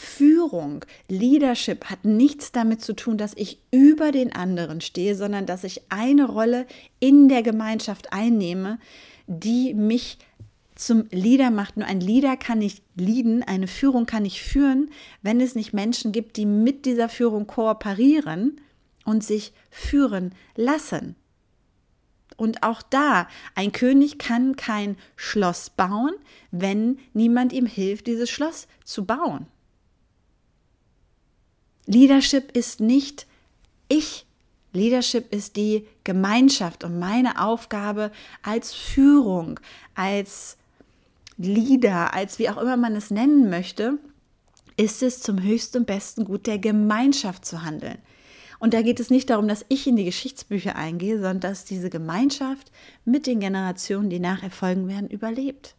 Führung, 0.00 0.84
Leadership 1.08 1.86
hat 1.86 2.04
nichts 2.04 2.52
damit 2.52 2.80
zu 2.82 2.94
tun, 2.94 3.18
dass 3.18 3.32
ich 3.34 3.58
über 3.72 4.12
den 4.12 4.32
anderen 4.32 4.80
stehe, 4.80 5.16
sondern 5.16 5.44
dass 5.44 5.64
ich 5.64 5.82
eine 5.88 6.24
Rolle 6.24 6.66
in 7.00 7.28
der 7.28 7.42
Gemeinschaft 7.42 8.12
einnehme, 8.12 8.78
die 9.26 9.74
mich 9.74 10.18
zum 10.76 11.06
Leader 11.10 11.50
macht. 11.50 11.76
Nur 11.76 11.88
ein 11.88 12.00
Leader 12.00 12.36
kann 12.36 12.58
nicht 12.58 12.84
leaden, 12.94 13.42
eine 13.42 13.66
Führung 13.66 14.06
kann 14.06 14.22
nicht 14.22 14.40
führen, 14.40 14.90
wenn 15.22 15.40
es 15.40 15.56
nicht 15.56 15.72
Menschen 15.72 16.12
gibt, 16.12 16.36
die 16.36 16.46
mit 16.46 16.86
dieser 16.86 17.08
Führung 17.08 17.48
kooperieren 17.48 18.60
und 19.04 19.24
sich 19.24 19.52
führen 19.68 20.32
lassen. 20.54 21.16
Und 22.36 22.62
auch 22.62 22.82
da, 22.82 23.26
ein 23.56 23.72
König 23.72 24.18
kann 24.18 24.54
kein 24.54 24.96
Schloss 25.16 25.70
bauen, 25.70 26.12
wenn 26.52 27.00
niemand 27.14 27.52
ihm 27.52 27.66
hilft, 27.66 28.06
dieses 28.06 28.30
Schloss 28.30 28.68
zu 28.84 29.04
bauen. 29.04 29.48
Leadership 31.88 32.54
ist 32.54 32.80
nicht 32.80 33.26
ich. 33.88 34.26
Leadership 34.74 35.32
ist 35.32 35.56
die 35.56 35.86
Gemeinschaft 36.04 36.84
und 36.84 36.98
meine 36.98 37.42
Aufgabe 37.42 38.12
als 38.42 38.74
Führung, 38.74 39.58
als 39.94 40.58
Leader, 41.38 42.12
als 42.12 42.38
wie 42.38 42.50
auch 42.50 42.58
immer 42.58 42.76
man 42.76 42.94
es 42.94 43.10
nennen 43.10 43.48
möchte, 43.48 43.96
ist 44.76 45.02
es 45.02 45.22
zum 45.22 45.42
höchsten 45.42 45.78
und 45.78 45.86
besten 45.86 46.26
Gut 46.26 46.46
der 46.46 46.58
Gemeinschaft 46.58 47.46
zu 47.46 47.62
handeln. 47.62 47.96
Und 48.58 48.74
da 48.74 48.82
geht 48.82 49.00
es 49.00 49.08
nicht 49.08 49.30
darum, 49.30 49.48
dass 49.48 49.64
ich 49.70 49.86
in 49.86 49.96
die 49.96 50.04
Geschichtsbücher 50.04 50.76
eingehe, 50.76 51.14
sondern 51.14 51.40
dass 51.40 51.64
diese 51.64 51.88
Gemeinschaft 51.88 52.70
mit 53.06 53.26
den 53.26 53.40
Generationen, 53.40 54.10
die 54.10 54.20
nachher 54.20 54.50
folgen 54.50 54.88
werden, 54.88 55.08
überlebt. 55.08 55.74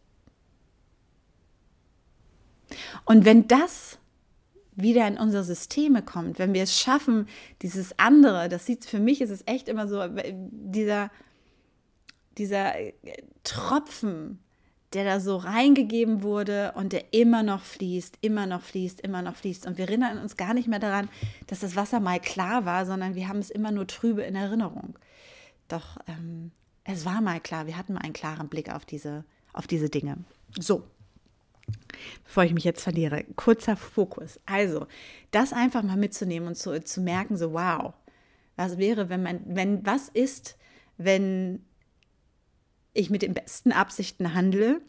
Und 3.06 3.26
wenn 3.26 3.48
das 3.48 4.00
wieder 4.82 5.08
in 5.08 5.18
unsere 5.18 5.44
Systeme 5.44 6.02
kommt, 6.02 6.40
wenn 6.40 6.54
wir 6.54 6.64
es 6.64 6.80
schaffen, 6.80 7.28
dieses 7.62 7.98
andere, 7.98 8.50
das 8.50 8.66
sieht 8.66 8.86
für 8.86 9.00
mich 9.00 9.22
ist 9.22 9.30
es 9.30 9.44
echt 9.46 9.68
immer 9.68 9.88
so, 9.88 10.04
dieser, 10.34 11.12
dieser 12.38 12.74
Tropfen 13.44 14.40
der 14.94 15.04
da 15.04 15.20
so 15.20 15.38
reingegeben 15.38 16.24
wurde 16.24 16.74
und 16.76 16.94
der 16.94 17.14
immer 17.14 17.44
noch 17.44 17.62
fließt, 17.62 18.18
immer 18.22 18.48
noch 18.48 18.62
fließt, 18.62 19.02
immer 19.02 19.22
noch 19.22 19.36
fließt. 19.36 19.68
Und 19.68 19.78
wir 19.78 19.88
erinnern 19.88 20.18
uns 20.18 20.36
gar 20.36 20.54
nicht 20.54 20.68
mehr 20.68 20.80
daran, 20.80 21.10
dass 21.48 21.60
das 21.60 21.76
Wasser 21.76 22.00
mal 22.00 22.20
klar 22.20 22.66
war, 22.66 22.86
sondern 22.86 23.16
wir 23.16 23.28
haben 23.28 23.40
es 23.40 23.52
immer 23.52 23.72
nur 23.72 23.86
trübe 23.86 24.24
in 24.24 24.36
Erinnerung. 24.36 24.98
Doch 25.68 25.98
ähm, 26.08 26.52
es 26.84 27.06
war 27.06 27.22
mal 27.22 27.40
klar, 27.40 27.68
wir 27.68 27.78
hatten 27.78 27.94
mal 27.94 28.02
einen 28.02 28.14
klaren 28.14 28.50
Blick 28.50 28.74
auf 28.74 28.84
diese, 28.84 29.26
auf 29.54 29.68
diese 29.68 29.90
Dinge. 29.90 30.18
So, 30.60 30.84
bevor 32.24 32.44
ich 32.44 32.54
mich 32.54 32.64
jetzt 32.64 32.84
verliere, 32.84 33.26
kurzer 33.36 33.76
Fokus. 33.76 34.40
Also, 34.46 34.88
das 35.32 35.54
einfach 35.54 35.84
mal 35.84 35.98
mitzunehmen 35.98 36.48
und 36.48 36.56
zu, 36.56 36.84
zu 36.84 37.02
merken, 37.02 37.38
so 37.38 37.54
wow, 37.54 37.94
was 38.56 38.78
wäre, 38.78 39.10
wenn 39.10 39.24
man, 39.24 39.42
wenn, 39.46 39.86
was 39.86 40.10
ist, 40.10 40.58
wenn 40.98 41.64
ich 42.94 43.10
mit 43.10 43.22
den 43.22 43.34
besten 43.34 43.72
Absichten 43.72 44.34
handle, 44.34 44.82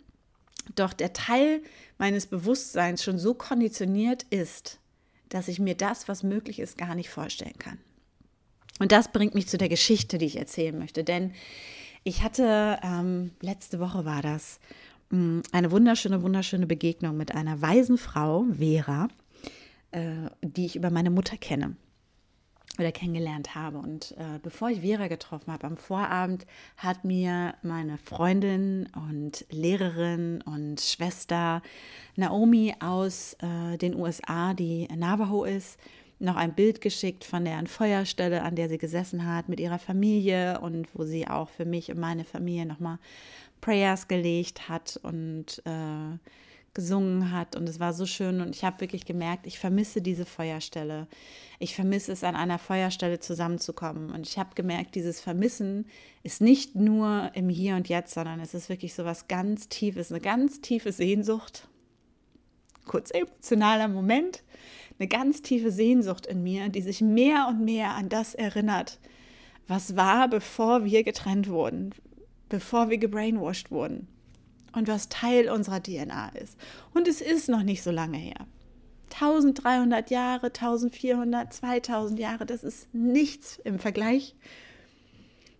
doch 0.74 0.92
der 0.92 1.12
Teil 1.12 1.62
meines 1.98 2.26
Bewusstseins 2.26 3.02
schon 3.02 3.18
so 3.18 3.34
konditioniert 3.34 4.24
ist, 4.24 4.78
dass 5.28 5.48
ich 5.48 5.60
mir 5.60 5.74
das, 5.74 6.08
was 6.08 6.22
möglich 6.22 6.58
ist, 6.58 6.78
gar 6.78 6.94
nicht 6.94 7.10
vorstellen 7.10 7.58
kann. 7.58 7.78
Und 8.78 8.92
das 8.92 9.12
bringt 9.12 9.34
mich 9.34 9.46
zu 9.46 9.58
der 9.58 9.68
Geschichte, 9.68 10.18
die 10.18 10.26
ich 10.26 10.36
erzählen 10.36 10.76
möchte. 10.76 11.04
Denn 11.04 11.32
ich 12.02 12.22
hatte, 12.22 12.78
ähm, 12.82 13.32
letzte 13.40 13.78
Woche 13.78 14.04
war 14.04 14.22
das, 14.22 14.58
eine 15.10 15.70
wunderschöne, 15.70 16.22
wunderschöne 16.22 16.66
Begegnung 16.66 17.16
mit 17.16 17.34
einer 17.34 17.60
weisen 17.60 17.98
Frau, 17.98 18.46
Vera, 18.58 19.08
äh, 19.90 20.30
die 20.42 20.66
ich 20.66 20.76
über 20.76 20.90
meine 20.90 21.10
Mutter 21.10 21.36
kenne 21.36 21.76
oder 22.78 22.92
kennengelernt 22.92 23.54
habe. 23.54 23.78
Und 23.78 24.12
äh, 24.12 24.38
bevor 24.42 24.70
ich 24.70 24.80
Vera 24.80 25.08
getroffen 25.08 25.52
habe, 25.52 25.66
am 25.66 25.76
Vorabend 25.76 26.46
hat 26.76 27.04
mir 27.04 27.54
meine 27.62 27.98
Freundin 27.98 28.88
und 28.94 29.44
Lehrerin 29.50 30.42
und 30.42 30.80
Schwester 30.80 31.62
Naomi 32.16 32.74
aus 32.80 33.36
äh, 33.40 33.76
den 33.78 33.94
USA, 33.96 34.54
die 34.54 34.86
Navajo 34.96 35.44
ist, 35.44 35.78
noch 36.20 36.36
ein 36.36 36.54
Bild 36.54 36.80
geschickt 36.80 37.24
von 37.24 37.44
deren 37.44 37.66
Feuerstelle, 37.66 38.42
an 38.42 38.54
der 38.54 38.68
sie 38.68 38.78
gesessen 38.78 39.26
hat 39.26 39.48
mit 39.48 39.58
ihrer 39.58 39.78
Familie 39.78 40.60
und 40.60 40.88
wo 40.94 41.04
sie 41.04 41.26
auch 41.26 41.48
für 41.48 41.64
mich 41.64 41.90
und 41.90 41.98
meine 41.98 42.24
Familie 42.24 42.66
nochmal 42.66 42.98
Prayers 43.60 44.08
gelegt 44.08 44.68
hat 44.68 44.98
und 45.02 45.62
äh, 45.64 46.18
gesungen 46.72 47.32
hat 47.32 47.56
und 47.56 47.68
es 47.68 47.80
war 47.80 47.92
so 47.92 48.06
schön 48.06 48.40
und 48.40 48.54
ich 48.54 48.64
habe 48.64 48.80
wirklich 48.80 49.04
gemerkt, 49.04 49.46
ich 49.46 49.58
vermisse 49.58 50.02
diese 50.02 50.24
Feuerstelle. 50.24 51.08
Ich 51.58 51.74
vermisse 51.74 52.12
es, 52.12 52.22
an 52.22 52.36
einer 52.36 52.58
Feuerstelle 52.58 53.18
zusammenzukommen 53.18 54.10
und 54.10 54.26
ich 54.26 54.38
habe 54.38 54.54
gemerkt, 54.54 54.94
dieses 54.94 55.20
Vermissen 55.20 55.86
ist 56.22 56.40
nicht 56.40 56.76
nur 56.76 57.30
im 57.34 57.48
Hier 57.48 57.74
und 57.74 57.88
Jetzt, 57.88 58.14
sondern 58.14 58.40
es 58.40 58.54
ist 58.54 58.68
wirklich 58.68 58.94
so 58.94 59.04
was 59.04 59.26
ganz 59.26 59.68
Tiefes, 59.68 60.12
eine 60.12 60.20
ganz 60.20 60.60
tiefe 60.60 60.92
Sehnsucht. 60.92 61.66
Kurz 62.86 63.10
emotionaler 63.10 63.88
Moment, 63.88 64.42
eine 65.00 65.08
ganz 65.08 65.42
tiefe 65.42 65.72
Sehnsucht 65.72 66.26
in 66.26 66.42
mir, 66.42 66.68
die 66.68 66.82
sich 66.82 67.00
mehr 67.00 67.46
und 67.48 67.64
mehr 67.64 67.94
an 67.94 68.08
das 68.08 68.34
erinnert, 68.34 69.00
was 69.66 69.96
war, 69.96 70.28
bevor 70.28 70.84
wir 70.84 71.02
getrennt 71.04 71.48
wurden, 71.48 71.94
bevor 72.48 72.90
wir 72.90 72.98
gebrainwashed 72.98 73.70
wurden 73.70 74.08
und 74.74 74.88
was 74.88 75.08
Teil 75.08 75.48
unserer 75.48 75.82
DNA 75.82 76.30
ist. 76.30 76.56
Und 76.92 77.08
es 77.08 77.20
ist 77.20 77.48
noch 77.48 77.62
nicht 77.62 77.82
so 77.82 77.90
lange 77.90 78.18
her. 78.18 78.46
1300 79.12 80.10
Jahre, 80.10 80.46
1400, 80.46 81.52
2000 81.52 82.20
Jahre, 82.20 82.46
das 82.46 82.62
ist 82.62 82.92
nichts 82.94 83.58
im 83.64 83.78
Vergleich 83.78 84.36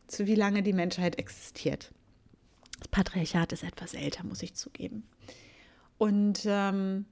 zu 0.07 0.27
wie 0.27 0.35
lange 0.35 0.63
die 0.63 0.73
Menschheit 0.73 1.19
existiert. 1.19 1.93
Das 2.79 2.89
Patriarchat 2.89 3.53
ist 3.53 3.65
etwas 3.65 3.95
älter, 3.95 4.25
muss 4.25 4.43
ich 4.43 4.55
zugeben. 4.55 5.05
Und 5.99 6.43
ähm, 6.47 7.07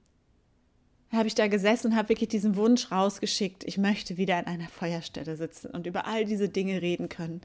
habe 1.17 1.27
ich 1.27 1.35
da 1.35 1.47
gesessen 1.47 1.87
und 1.87 1.95
habe 1.95 2.09
wirklich 2.09 2.29
diesen 2.29 2.55
Wunsch 2.55 2.91
rausgeschickt, 2.91 3.63
ich 3.63 3.77
möchte 3.77 4.17
wieder 4.17 4.37
an 4.37 4.45
einer 4.45 4.67
Feuerstelle 4.67 5.35
sitzen 5.35 5.71
und 5.71 5.87
über 5.87 6.05
all 6.05 6.25
diese 6.25 6.49
Dinge 6.49 6.81
reden 6.81 7.09
können, 7.09 7.41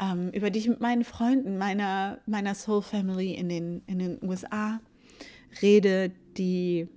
ähm, 0.00 0.30
über 0.30 0.50
die 0.50 0.60
ich 0.60 0.68
mit 0.68 0.80
meinen 0.80 1.04
Freunden, 1.04 1.58
meiner, 1.58 2.18
meiner 2.26 2.54
Soul 2.54 2.82
Family 2.82 3.34
in 3.34 3.48
den, 3.48 3.82
in 3.86 3.98
den 3.98 4.18
USA 4.22 4.80
rede, 5.60 6.10
die 6.36 6.88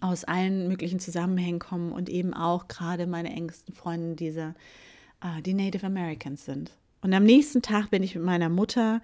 aus 0.00 0.24
allen 0.24 0.68
möglichen 0.68 1.00
Zusammenhängen 1.00 1.58
kommen 1.58 1.92
und 1.92 2.08
eben 2.08 2.34
auch 2.34 2.68
gerade 2.68 3.06
meine 3.06 3.30
engsten 3.30 3.74
Freunde, 3.74 4.16
diese, 4.16 4.54
äh, 5.22 5.42
die 5.42 5.54
Native 5.54 5.86
Americans 5.86 6.44
sind. 6.44 6.72
Und 7.00 7.12
am 7.14 7.24
nächsten 7.24 7.62
Tag 7.62 7.90
bin 7.90 8.02
ich 8.02 8.14
mit 8.14 8.24
meiner 8.24 8.48
Mutter 8.48 9.00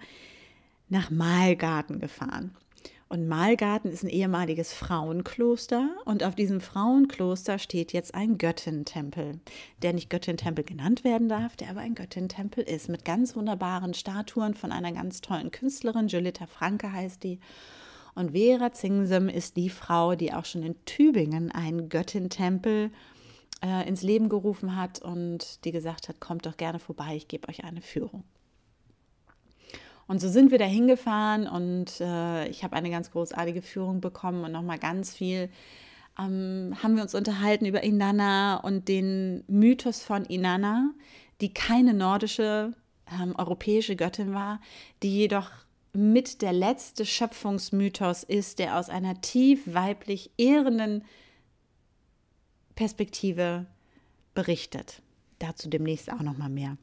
nach 0.89 1.09
Malgarten 1.09 1.99
gefahren. 1.99 2.55
Und 3.15 3.29
Malgarten 3.29 3.93
ist 3.93 4.03
ein 4.03 4.09
ehemaliges 4.09 4.73
Frauenkloster 4.73 5.87
und 6.03 6.21
auf 6.25 6.35
diesem 6.35 6.59
Frauenkloster 6.59 7.59
steht 7.59 7.93
jetzt 7.93 8.13
ein 8.13 8.37
Göttintempel, 8.37 9.39
der 9.81 9.93
nicht 9.93 10.09
Göttintempel 10.09 10.65
genannt 10.65 11.05
werden 11.05 11.29
darf, 11.29 11.55
der 11.55 11.69
aber 11.69 11.79
ein 11.79 11.95
Göttintempel 11.95 12.65
ist, 12.65 12.89
mit 12.89 13.05
ganz 13.05 13.33
wunderbaren 13.37 13.93
Statuen 13.93 14.53
von 14.53 14.73
einer 14.73 14.91
ganz 14.91 15.21
tollen 15.21 15.49
Künstlerin, 15.49 16.09
Julita 16.09 16.45
Franke 16.45 16.91
heißt 16.91 17.23
die. 17.23 17.39
Und 18.15 18.31
Vera 18.31 18.73
Zingsem 18.73 19.29
ist 19.29 19.55
die 19.55 19.69
Frau, 19.69 20.15
die 20.15 20.33
auch 20.33 20.43
schon 20.43 20.63
in 20.63 20.75
Tübingen 20.83 21.53
einen 21.53 21.87
Göttintempel 21.87 22.91
äh, 23.63 23.87
ins 23.87 24.01
Leben 24.01 24.27
gerufen 24.27 24.75
hat 24.75 25.01
und 25.01 25.63
die 25.63 25.71
gesagt 25.71 26.09
hat, 26.09 26.19
kommt 26.19 26.45
doch 26.45 26.57
gerne 26.57 26.79
vorbei, 26.79 27.15
ich 27.15 27.29
gebe 27.29 27.47
euch 27.47 27.63
eine 27.63 27.79
Führung. 27.79 28.25
Und 30.07 30.21
so 30.21 30.29
sind 30.29 30.51
wir 30.51 30.59
da 30.59 30.65
hingefahren 30.65 31.47
und 31.47 31.99
äh, 31.99 32.47
ich 32.47 32.63
habe 32.63 32.75
eine 32.75 32.91
ganz 32.91 33.11
großartige 33.11 33.63
Führung 33.63 34.01
bekommen 34.01 34.43
und 34.43 34.51
nochmal 34.51 34.77
ganz 34.77 35.15
viel 35.15 35.49
ähm, 36.17 36.75
haben 36.81 36.95
wir 36.95 37.03
uns 37.03 37.15
unterhalten 37.15 37.65
über 37.65 37.83
Inanna 37.83 38.57
und 38.57 38.87
den 38.87 39.43
Mythos 39.47 40.03
von 40.03 40.25
Inanna, 40.25 40.91
die 41.41 41.53
keine 41.53 41.93
nordische, 41.93 42.73
ähm, 43.11 43.35
europäische 43.35 43.95
Göttin 43.95 44.33
war, 44.33 44.61
die 45.03 45.15
jedoch 45.15 45.51
mit 45.93 46.41
der 46.41 46.53
letzte 46.53 47.05
Schöpfungsmythos 47.05 48.23
ist, 48.23 48.59
der 48.59 48.77
aus 48.77 48.89
einer 48.89 49.21
tief 49.21 49.61
weiblich 49.65 50.31
ehrenden 50.37 51.03
Perspektive 52.75 53.65
berichtet. 54.33 55.01
Dazu 55.39 55.69
demnächst 55.69 56.11
auch 56.11 56.21
noch 56.21 56.37
mal 56.37 56.49
mehr. 56.49 56.77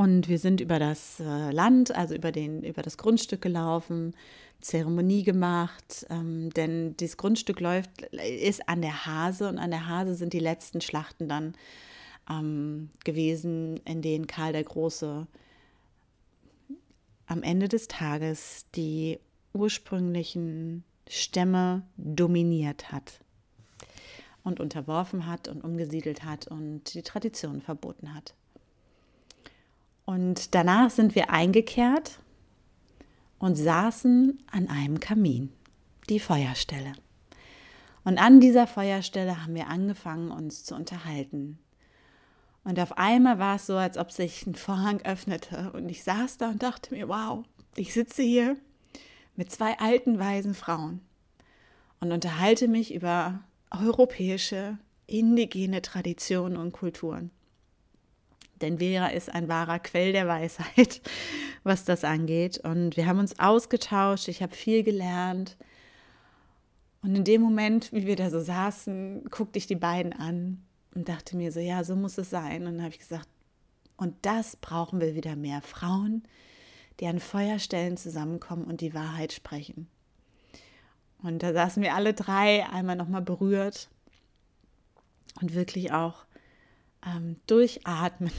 Und 0.00 0.28
wir 0.30 0.38
sind 0.38 0.62
über 0.62 0.78
das 0.78 1.20
äh, 1.20 1.50
Land, 1.50 1.94
also 1.94 2.14
über, 2.14 2.32
den, 2.32 2.62
über 2.62 2.80
das 2.80 2.96
Grundstück 2.96 3.42
gelaufen, 3.42 4.14
Zeremonie 4.62 5.24
gemacht, 5.24 6.06
ähm, 6.08 6.48
denn 6.54 6.96
das 6.96 7.18
Grundstück 7.18 7.60
läuft, 7.60 8.00
ist 8.40 8.66
an 8.66 8.80
der 8.80 9.04
Hase 9.04 9.46
und 9.46 9.58
an 9.58 9.70
der 9.70 9.88
Hase 9.88 10.14
sind 10.14 10.32
die 10.32 10.38
letzten 10.38 10.80
Schlachten 10.80 11.28
dann 11.28 11.54
ähm, 12.30 12.88
gewesen, 13.04 13.76
in 13.84 14.00
denen 14.00 14.26
Karl 14.26 14.54
der 14.54 14.64
Große 14.64 15.26
am 17.26 17.42
Ende 17.42 17.68
des 17.68 17.86
Tages 17.86 18.64
die 18.74 19.18
ursprünglichen 19.52 20.82
Stämme 21.10 21.82
dominiert 21.98 22.90
hat 22.90 23.20
und 24.44 24.60
unterworfen 24.60 25.26
hat 25.26 25.46
und 25.46 25.62
umgesiedelt 25.62 26.24
hat 26.24 26.48
und 26.48 26.94
die 26.94 27.02
Tradition 27.02 27.60
verboten 27.60 28.14
hat. 28.14 28.32
Und 30.10 30.56
danach 30.56 30.90
sind 30.90 31.14
wir 31.14 31.30
eingekehrt 31.30 32.18
und 33.38 33.54
saßen 33.54 34.42
an 34.50 34.68
einem 34.68 34.98
Kamin, 34.98 35.52
die 36.08 36.18
Feuerstelle. 36.18 36.94
Und 38.02 38.18
an 38.18 38.40
dieser 38.40 38.66
Feuerstelle 38.66 39.40
haben 39.40 39.54
wir 39.54 39.68
angefangen, 39.68 40.32
uns 40.32 40.64
zu 40.64 40.74
unterhalten. 40.74 41.60
Und 42.64 42.80
auf 42.80 42.98
einmal 42.98 43.38
war 43.38 43.54
es 43.54 43.66
so, 43.68 43.76
als 43.76 43.96
ob 43.96 44.10
sich 44.10 44.44
ein 44.48 44.56
Vorhang 44.56 45.00
öffnete 45.02 45.70
und 45.74 45.88
ich 45.88 46.02
saß 46.02 46.38
da 46.38 46.48
und 46.48 46.60
dachte 46.60 46.92
mir, 46.92 47.06
wow, 47.06 47.44
ich 47.76 47.92
sitze 47.94 48.22
hier 48.22 48.56
mit 49.36 49.52
zwei 49.52 49.78
alten, 49.78 50.18
weisen 50.18 50.54
Frauen 50.54 51.02
und 52.00 52.10
unterhalte 52.10 52.66
mich 52.66 52.92
über 52.92 53.44
europäische, 53.70 54.76
indigene 55.06 55.82
Traditionen 55.82 56.56
und 56.56 56.72
Kulturen. 56.72 57.30
Denn 58.60 58.78
Vera 58.78 59.08
ist 59.08 59.32
ein 59.32 59.48
wahrer 59.48 59.78
Quell 59.78 60.12
der 60.12 60.28
Weisheit, 60.28 61.00
was 61.62 61.84
das 61.84 62.04
angeht. 62.04 62.58
Und 62.58 62.96
wir 62.96 63.06
haben 63.06 63.18
uns 63.18 63.38
ausgetauscht, 63.38 64.28
ich 64.28 64.42
habe 64.42 64.54
viel 64.54 64.82
gelernt. 64.82 65.56
Und 67.02 67.14
in 67.14 67.24
dem 67.24 67.40
Moment, 67.40 67.92
wie 67.92 68.06
wir 68.06 68.16
da 68.16 68.30
so 68.30 68.40
saßen, 68.40 69.24
guckte 69.30 69.58
ich 69.58 69.66
die 69.66 69.76
beiden 69.76 70.12
an 70.12 70.62
und 70.94 71.08
dachte 71.08 71.36
mir 71.36 71.52
so, 71.52 71.60
ja, 71.60 71.82
so 71.84 71.96
muss 71.96 72.18
es 72.18 72.30
sein. 72.30 72.66
Und 72.66 72.74
dann 72.74 72.82
habe 72.82 72.92
ich 72.92 72.98
gesagt, 72.98 73.28
und 73.96 74.14
das 74.22 74.56
brauchen 74.56 75.00
wir 75.00 75.14
wieder 75.14 75.36
mehr 75.36 75.62
Frauen, 75.62 76.24
die 77.00 77.06
an 77.06 77.20
Feuerstellen 77.20 77.96
zusammenkommen 77.96 78.64
und 78.64 78.80
die 78.80 78.94
Wahrheit 78.94 79.32
sprechen. 79.32 79.88
Und 81.22 81.42
da 81.42 81.52
saßen 81.52 81.82
wir 81.82 81.94
alle 81.94 82.14
drei 82.14 82.66
einmal 82.66 82.96
nochmal 82.96 83.22
berührt 83.22 83.90
und 85.40 85.54
wirklich 85.54 85.92
auch 85.92 86.24
ähm, 87.06 87.36
durchatmend. 87.46 88.32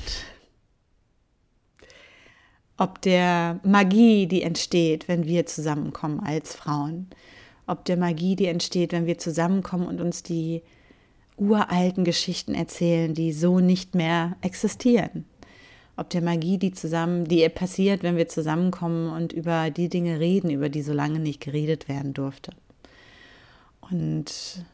Ob 2.78 3.02
der 3.02 3.60
Magie, 3.64 4.28
die 4.28 4.42
entsteht, 4.42 5.08
wenn 5.08 5.26
wir 5.26 5.46
zusammenkommen 5.46 6.20
als 6.20 6.56
Frauen, 6.56 7.10
ob 7.68 7.86
der 7.86 7.98
Magie, 7.98 8.36
die 8.36 8.48
entsteht, 8.48 8.92
wenn 8.92 9.06
wir 9.06 9.18
zusammenkommen 9.18 9.88
und 9.88 10.02
uns 10.02 10.24
die 10.24 10.64
uralten 11.38 12.04
Geschichten 12.04 12.54
erzählen, 12.54 13.14
die 13.14 13.34
so 13.34 13.60
nicht 13.60 13.96
mehr 13.96 14.36
existieren. 14.42 15.26
Ob 15.96 16.10
der 16.10 16.22
Magie, 16.22 16.58
die 16.58 16.72
zusammen, 16.72 17.26
die 17.26 17.48
passiert, 17.50 18.02
wenn 18.04 18.18
wir 18.18 18.28
zusammenkommen 18.28 19.12
und 19.12 19.34
über 19.34 19.70
die 19.70 19.90
Dinge 19.90 20.20
reden, 20.20 20.50
über 20.50 20.70
die 20.70 20.82
so 20.82 20.94
lange 20.94 21.20
nicht 21.20 21.42
geredet 21.42 21.88
werden 21.88 22.14
durfte. 22.14 22.52
Und 23.82 24.66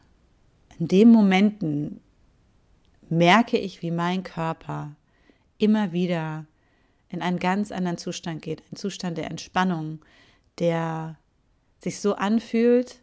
in 0.78 0.88
den 0.88 1.10
Momenten 1.10 2.00
merke 3.10 3.58
ich, 3.58 3.82
wie 3.82 3.90
mein 3.90 4.22
Körper 4.22 4.94
immer 5.58 5.92
wieder 5.92 6.46
in 7.08 7.22
einen 7.22 7.38
ganz 7.38 7.72
anderen 7.72 7.98
Zustand 7.98 8.42
geht, 8.42 8.62
ein 8.70 8.76
Zustand 8.76 9.18
der 9.18 9.30
Entspannung, 9.30 10.00
der 10.58 11.16
sich 11.78 12.00
so 12.00 12.14
anfühlt, 12.14 13.00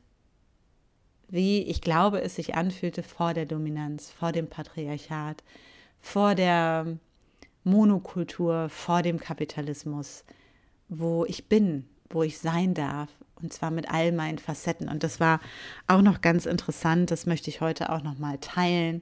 wie 1.27 1.63
ich 1.63 1.81
glaube, 1.81 2.21
es 2.21 2.35
sich 2.35 2.55
anfühlte 2.55 3.01
vor 3.03 3.33
der 3.33 3.45
Dominanz, 3.45 4.11
vor 4.11 4.31
dem 4.31 4.47
Patriarchat, 4.47 5.43
vor 5.99 6.35
der 6.35 6.97
Monokultur, 7.63 8.69
vor 8.69 9.01
dem 9.01 9.19
Kapitalismus, 9.19 10.23
wo 10.87 11.25
ich 11.25 11.49
bin, 11.49 11.87
wo 12.09 12.21
ich 12.21 12.37
sein 12.37 12.75
darf, 12.75 13.09
und 13.41 13.51
zwar 13.51 13.71
mit 13.71 13.89
all 13.89 14.11
meinen 14.11 14.37
Facetten. 14.37 14.87
Und 14.87 15.03
das 15.03 15.19
war 15.19 15.39
auch 15.87 16.01
noch 16.01 16.21
ganz 16.21 16.45
interessant, 16.45 17.09
das 17.09 17.25
möchte 17.25 17.49
ich 17.49 17.59
heute 17.59 17.89
auch 17.91 18.03
noch 18.03 18.19
mal 18.19 18.37
teilen 18.37 19.01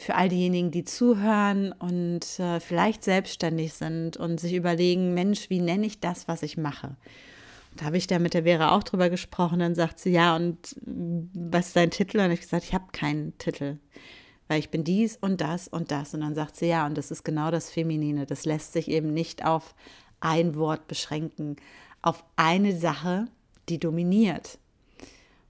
für 0.00 0.14
all 0.14 0.28
diejenigen, 0.28 0.70
die 0.70 0.84
zuhören 0.84 1.72
und 1.72 2.38
äh, 2.38 2.60
vielleicht 2.60 3.04
selbstständig 3.04 3.74
sind 3.74 4.16
und 4.16 4.40
sich 4.40 4.54
überlegen, 4.54 5.14
Mensch, 5.14 5.50
wie 5.50 5.60
nenne 5.60 5.86
ich 5.86 6.00
das, 6.00 6.26
was 6.26 6.42
ich 6.42 6.56
mache? 6.56 6.96
Da 7.76 7.84
habe 7.84 7.96
ich 7.96 8.06
da 8.06 8.18
mit 8.18 8.34
der 8.34 8.44
Vera 8.44 8.74
auch 8.74 8.82
drüber 8.82 9.10
gesprochen. 9.10 9.60
Dann 9.60 9.74
sagt 9.74 9.98
sie, 9.98 10.10
ja, 10.10 10.34
und 10.34 10.76
was 11.34 11.68
ist 11.68 11.76
dein 11.76 11.90
Titel? 11.90 12.18
Und 12.18 12.24
ich 12.24 12.30
habe 12.30 12.40
gesagt, 12.40 12.64
ich 12.64 12.74
habe 12.74 12.86
keinen 12.92 13.36
Titel, 13.38 13.78
weil 14.48 14.58
ich 14.58 14.70
bin 14.70 14.84
dies 14.84 15.16
und 15.16 15.40
das 15.40 15.68
und 15.68 15.90
das. 15.90 16.14
Und 16.14 16.20
dann 16.22 16.34
sagt 16.34 16.56
sie, 16.56 16.66
ja, 16.66 16.86
und 16.86 16.98
das 16.98 17.10
ist 17.10 17.22
genau 17.22 17.50
das 17.50 17.70
Feminine. 17.70 18.26
Das 18.26 18.44
lässt 18.44 18.72
sich 18.72 18.88
eben 18.88 19.14
nicht 19.14 19.44
auf 19.44 19.74
ein 20.20 20.56
Wort 20.56 20.88
beschränken, 20.88 21.56
auf 22.02 22.24
eine 22.36 22.76
Sache, 22.76 23.28
die 23.68 23.78
dominiert. 23.78 24.58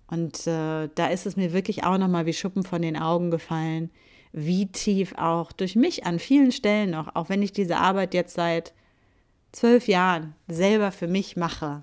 Und 0.08 0.46
äh, 0.46 0.88
da 0.94 1.06
ist 1.06 1.26
es 1.26 1.36
mir 1.36 1.52
wirklich 1.52 1.84
auch 1.84 1.96
nochmal 1.96 2.26
wie 2.26 2.32
Schuppen 2.32 2.64
von 2.64 2.82
den 2.82 2.96
Augen 2.96 3.30
gefallen, 3.30 3.90
wie 4.32 4.66
tief 4.66 5.14
auch 5.16 5.52
durch 5.52 5.76
mich 5.76 6.06
an 6.06 6.18
vielen 6.18 6.52
Stellen 6.52 6.90
noch, 6.90 7.14
auch 7.14 7.28
wenn 7.28 7.42
ich 7.42 7.52
diese 7.52 7.76
Arbeit 7.76 8.14
jetzt 8.14 8.34
seit 8.34 8.72
zwölf 9.52 9.88
Jahren 9.88 10.34
selber 10.46 10.92
für 10.92 11.08
mich 11.08 11.36
mache, 11.36 11.82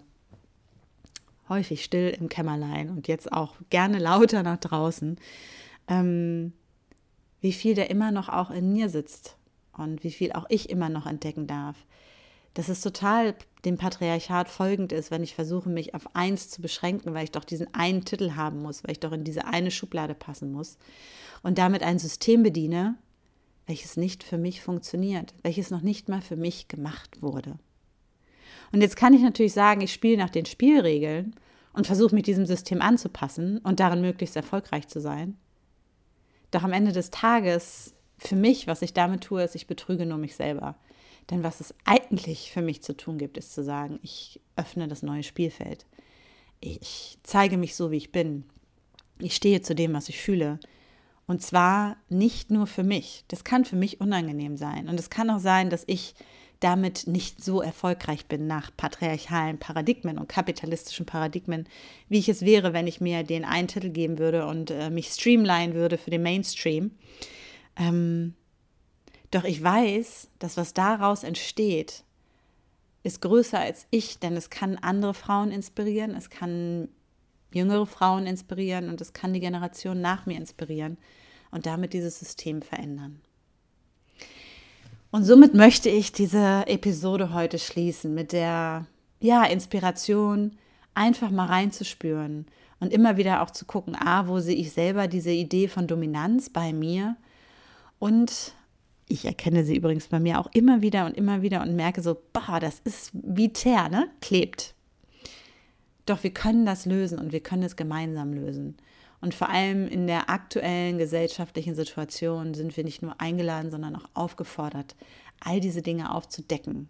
häufig 1.49 1.83
still 1.83 2.09
im 2.09 2.29
Kämmerlein 2.29 2.89
und 2.89 3.07
jetzt 3.07 3.31
auch 3.31 3.55
gerne 3.69 3.99
lauter 3.99 4.43
nach 4.43 4.57
draußen, 4.57 5.17
ähm, 5.87 6.53
wie 7.41 7.53
viel 7.53 7.75
der 7.75 7.89
immer 7.89 8.11
noch 8.11 8.29
auch 8.29 8.49
in 8.49 8.71
mir 8.73 8.89
sitzt 8.89 9.37
und 9.73 10.03
wie 10.03 10.11
viel 10.11 10.31
auch 10.31 10.45
ich 10.49 10.69
immer 10.69 10.89
noch 10.89 11.05
entdecken 11.05 11.47
darf. 11.47 11.75
Dass 12.53 12.69
es 12.69 12.81
total 12.81 13.35
dem 13.67 13.77
Patriarchat 13.77 14.49
folgend 14.49 14.91
ist, 14.91 15.11
wenn 15.11 15.23
ich 15.23 15.35
versuche, 15.35 15.69
mich 15.69 15.93
auf 15.93 16.15
eins 16.15 16.49
zu 16.49 16.61
beschränken, 16.61 17.13
weil 17.13 17.25
ich 17.25 17.31
doch 17.31 17.43
diesen 17.43 17.73
einen 17.73 18.05
Titel 18.05 18.35
haben 18.35 18.61
muss, 18.61 18.83
weil 18.83 18.93
ich 18.93 18.99
doch 18.99 19.11
in 19.11 19.23
diese 19.23 19.45
eine 19.45 19.71
Schublade 19.71 20.15
passen 20.15 20.51
muss 20.51 20.77
und 21.43 21.57
damit 21.57 21.83
ein 21.83 21.99
System 21.99 22.43
bediene, 22.43 22.95
welches 23.65 23.97
nicht 23.97 24.23
für 24.23 24.37
mich 24.37 24.61
funktioniert, 24.61 25.33
welches 25.43 25.69
noch 25.69 25.81
nicht 25.81 26.07
mal 26.07 26.21
für 26.21 26.37
mich 26.37 26.69
gemacht 26.69 27.21
wurde. 27.21 27.59
Und 28.71 28.81
jetzt 28.81 28.95
kann 28.95 29.13
ich 29.13 29.21
natürlich 29.21 29.53
sagen, 29.53 29.81
ich 29.81 29.93
spiele 29.93 30.17
nach 30.17 30.29
den 30.29 30.45
Spielregeln 30.45 31.35
und 31.73 31.87
versuche 31.87 32.15
mit 32.15 32.27
diesem 32.27 32.45
System 32.45 32.81
anzupassen 32.81 33.59
und 33.59 33.79
darin 33.79 34.01
möglichst 34.01 34.35
erfolgreich 34.35 34.87
zu 34.87 35.01
sein. 35.01 35.37
Doch 36.51 36.63
am 36.63 36.73
Ende 36.73 36.93
des 36.93 37.11
Tages, 37.11 37.93
für 38.17 38.35
mich, 38.35 38.65
was 38.65 38.81
ich 38.81 38.93
damit 38.93 39.25
tue, 39.25 39.43
ist, 39.43 39.55
ich 39.55 39.67
betrüge 39.67 40.05
nur 40.05 40.17
mich 40.17 40.35
selber. 40.35 40.75
Denn 41.29 41.43
was 41.43 41.59
es 41.59 41.73
eigentlich 41.83 42.51
für 42.51 42.61
mich 42.61 42.81
zu 42.81 42.95
tun 42.95 43.17
gibt, 43.17 43.37
ist 43.37 43.53
zu 43.53 43.63
sagen, 43.63 43.99
ich 44.01 44.39
öffne 44.55 44.87
das 44.87 45.03
neue 45.03 45.23
Spielfeld. 45.23 45.85
Ich 46.59 47.17
zeige 47.23 47.57
mich 47.57 47.75
so, 47.75 47.91
wie 47.91 47.97
ich 47.97 48.11
bin. 48.11 48.45
Ich 49.19 49.35
stehe 49.35 49.61
zu 49.61 49.75
dem, 49.75 49.93
was 49.93 50.09
ich 50.09 50.19
fühle. 50.19 50.59
Und 51.27 51.41
zwar 51.41 51.97
nicht 52.09 52.49
nur 52.49 52.67
für 52.67 52.83
mich. 52.83 53.25
Das 53.27 53.43
kann 53.43 53.65
für 53.65 53.75
mich 53.75 53.99
unangenehm 53.99 54.55
sein. 54.55 54.87
Und 54.87 54.99
es 54.99 55.09
kann 55.09 55.29
auch 55.29 55.39
sein, 55.39 55.69
dass 55.69 55.83
ich 55.87 56.15
damit 56.59 57.05
nicht 57.05 57.43
so 57.43 57.61
erfolgreich 57.61 58.25
bin 58.25 58.47
nach 58.47 58.71
patriarchalen 58.75 59.59
Paradigmen 59.59 60.17
und 60.17 60.29
kapitalistischen 60.29 61.05
Paradigmen, 61.05 61.67
wie 62.09 62.17
ich 62.17 62.29
es 62.29 62.41
wäre, 62.41 62.73
wenn 62.73 62.87
ich 62.87 63.01
mir 63.01 63.23
den 63.23 63.45
einen 63.45 63.67
Titel 63.67 63.89
geben 63.89 64.17
würde 64.17 64.47
und 64.47 64.71
äh, 64.71 64.89
mich 64.89 65.09
streamline 65.09 65.75
würde 65.75 65.97
für 65.97 66.09
den 66.09 66.23
Mainstream. 66.23 66.91
Ähm, 67.75 68.33
doch 69.31 69.43
ich 69.43 69.63
weiß, 69.63 70.29
dass 70.39 70.57
was 70.57 70.73
daraus 70.73 71.23
entsteht, 71.23 72.03
ist 73.03 73.21
größer 73.21 73.59
als 73.59 73.87
ich, 73.89 74.19
denn 74.19 74.35
es 74.35 74.49
kann 74.49 74.77
andere 74.77 75.13
Frauen 75.13 75.51
inspirieren, 75.51 76.15
es 76.15 76.29
kann 76.29 76.89
jüngere 77.53 77.85
Frauen 77.85 78.25
inspirieren 78.25 78.89
und 78.89 79.01
es 79.01 79.13
kann 79.13 79.33
die 79.33 79.39
Generation 79.39 80.01
nach 80.01 80.25
mir 80.25 80.37
inspirieren 80.37 80.97
und 81.51 81.65
damit 81.65 81.93
dieses 81.93 82.19
System 82.19 82.61
verändern. 82.61 83.21
Und 85.11 85.23
somit 85.23 85.53
möchte 85.53 85.89
ich 85.89 86.11
diese 86.11 86.67
Episode 86.67 87.33
heute 87.33 87.59
schließen 87.59 88.13
mit 88.13 88.33
der 88.33 88.85
ja, 89.19 89.45
Inspiration, 89.45 90.57
einfach 90.93 91.31
mal 91.31 91.45
reinzuspüren 91.45 92.45
und 92.79 92.91
immer 92.91 93.17
wieder 93.17 93.41
auch 93.41 93.51
zu 93.51 93.65
gucken, 93.65 93.95
ah, 93.95 94.27
wo 94.27 94.39
sehe 94.39 94.55
ich 94.55 94.71
selber 94.71 95.07
diese 95.07 95.31
Idee 95.31 95.67
von 95.67 95.87
Dominanz 95.87 96.49
bei 96.49 96.73
mir 96.73 97.15
und 97.99 98.53
ich 99.07 99.25
erkenne 99.25 99.63
sie 99.63 99.75
übrigens 99.75 100.07
bei 100.07 100.19
mir 100.19 100.39
auch 100.39 100.49
immer 100.53 100.81
wieder 100.81 101.05
und 101.05 101.15
immer 101.15 101.41
wieder 101.41 101.61
und 101.61 101.75
merke 101.75 102.01
so, 102.01 102.17
boah, 102.33 102.59
das 102.59 102.79
ist 102.83 103.11
wie 103.13 103.53
Teer, 103.53 103.89
ne? 103.89 104.09
Klebt. 104.21 104.75
Doch 106.05 106.23
wir 106.23 106.31
können 106.31 106.65
das 106.65 106.85
lösen 106.85 107.19
und 107.19 107.31
wir 107.31 107.41
können 107.41 107.63
es 107.63 107.75
gemeinsam 107.75 108.33
lösen. 108.33 108.77
Und 109.19 109.33
vor 109.33 109.49
allem 109.49 109.87
in 109.87 110.07
der 110.07 110.29
aktuellen 110.29 110.97
gesellschaftlichen 110.97 111.73
Situation 111.73 112.53
sind 112.53 112.75
wir 112.77 112.83
nicht 112.83 113.01
nur 113.01 113.19
eingeladen, 113.19 113.71
sondern 113.71 113.95
auch 113.95 114.09
aufgefordert, 114.13 114.95
all 115.39 115.59
diese 115.59 115.81
Dinge 115.81 116.13
aufzudecken. 116.13 116.89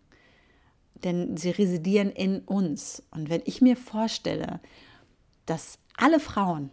Denn 1.04 1.38
sie 1.38 1.52
residieren 1.52 2.12
in 2.12 2.40
uns. 2.40 3.04
Und 3.12 3.30
wenn 3.30 3.42
ich 3.46 3.62
mir 3.62 3.78
vorstelle, 3.78 4.60
dass 5.46 5.80
alle 5.96 6.20
Frauen 6.20 6.72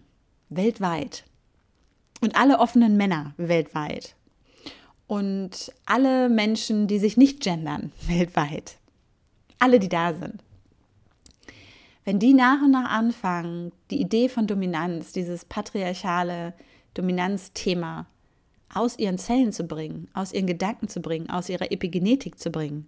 weltweit 0.48 1.24
und 2.20 2.36
alle 2.36 2.58
offenen 2.58 2.96
Männer 2.96 3.34
weltweit 3.36 4.16
und 5.06 5.72
alle 5.86 6.28
Menschen, 6.28 6.86
die 6.86 6.98
sich 6.98 7.16
nicht 7.16 7.40
gendern 7.40 7.92
weltweit, 8.06 8.76
alle, 9.58 9.78
die 9.78 9.88
da 9.88 10.14
sind, 10.14 10.42
wenn 12.04 12.18
die 12.18 12.34
nach 12.34 12.62
und 12.62 12.72
nach 12.72 12.90
anfangen, 12.90 13.72
die 13.90 14.00
Idee 14.00 14.28
von 14.28 14.46
Dominanz, 14.46 15.12
dieses 15.12 15.44
patriarchale 15.44 16.52
Dominanzthema 16.92 18.06
aus 18.72 18.98
ihren 18.98 19.18
Zellen 19.18 19.52
zu 19.52 19.64
bringen, 19.64 20.08
aus 20.12 20.32
ihren 20.32 20.46
Gedanken 20.46 20.88
zu 20.88 21.00
bringen, 21.00 21.30
aus 21.30 21.48
ihrer 21.48 21.70
Epigenetik 21.70 22.38
zu 22.38 22.50
bringen, 22.50 22.86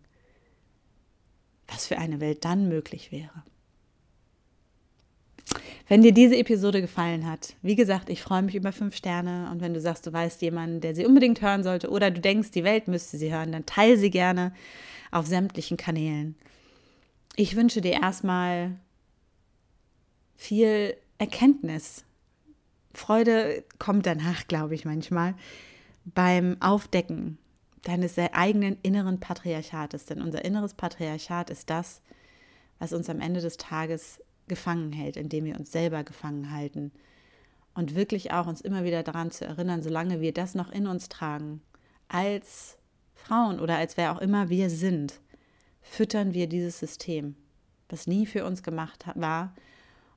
was 1.68 1.87
für 1.87 1.98
eine 1.98 2.20
Welt 2.20 2.44
dann 2.44 2.68
möglich 2.68 3.11
wäre. 3.12 3.42
Wenn 5.88 6.03
dir 6.03 6.12
diese 6.12 6.37
Episode 6.37 6.81
gefallen 6.81 7.31
hat, 7.31 7.55
wie 7.62 7.77
gesagt, 7.77 8.11
ich 8.11 8.20
freue 8.20 8.42
mich 8.42 8.57
über 8.57 8.72
fünf 8.72 8.96
Sterne 8.96 9.49
und 9.53 9.61
wenn 9.61 9.72
du 9.72 9.81
sagst, 9.81 10.07
du 10.07 10.12
weißt 10.12 10.42
jemanden, 10.42 10.81
der 10.81 10.96
sie 10.96 11.07
unbedingt 11.07 11.40
hören 11.42 11.62
sollte 11.62 11.90
oder 11.90 12.11
du 12.11 12.20
denkst, 12.20 12.51
die 12.51 12.64
Welt 12.64 12.88
müsste 12.88 13.18
sie 13.18 13.33
hören, 13.33 13.53
dann 13.53 13.66
teile 13.66 13.96
sie 13.96 14.11
gerne 14.11 14.53
auf 15.12 15.27
sämtlichen 15.27 15.77
Kanälen. 15.77 16.35
Ich 17.37 17.55
wünsche 17.55 17.81
dir 17.81 17.92
erstmal 17.92 18.72
viel 20.35 20.96
Erkenntnis. 21.18 22.05
Freude 22.92 23.62
kommt 23.79 24.07
danach, 24.07 24.49
glaube 24.49 24.75
ich, 24.75 24.85
manchmal 24.85 25.35
beim 26.05 26.57
Aufdecken 26.61 27.38
deines 27.83 28.18
eigenen 28.18 28.77
inneren 28.83 29.20
Patriarchates. 29.20 30.07
Denn 30.07 30.20
unser 30.20 30.44
inneres 30.44 30.75
Patriarchat 30.75 31.51
ist 31.51 31.70
das, 31.70 32.01
was 32.79 32.92
uns 32.92 33.09
am 33.09 33.20
Ende 33.20 33.40
des 33.40 33.57
Tages 33.57 34.20
gefangen 34.48 34.92
hält, 34.92 35.16
indem 35.16 35.44
wir 35.44 35.59
uns 35.59 35.72
selber 35.72 36.04
gefangen 36.04 36.50
halten. 36.50 36.92
Und 37.74 37.94
wirklich 37.94 38.32
auch 38.32 38.46
uns 38.46 38.61
immer 38.61 38.85
wieder 38.85 39.02
daran 39.02 39.30
zu 39.30 39.44
erinnern, 39.44 39.82
solange 39.82 40.20
wir 40.20 40.32
das 40.32 40.54
noch 40.54 40.70
in 40.70 40.87
uns 40.87 41.09
tragen, 41.09 41.61
als 42.09 42.78
Frauen 43.14 43.61
oder 43.61 43.76
als 43.76 43.96
wer 43.96 44.12
auch 44.12 44.20
immer 44.20 44.48
wir 44.48 44.70
sind, 44.70 45.20
füttern 45.82 46.32
wir 46.35 46.46
dieses 46.48 46.78
System, 46.78 47.37
das 47.88 48.06
nie 48.06 48.26
für 48.26 48.44
uns 48.44 48.62
gemacht 48.62 49.04
war 49.14 49.54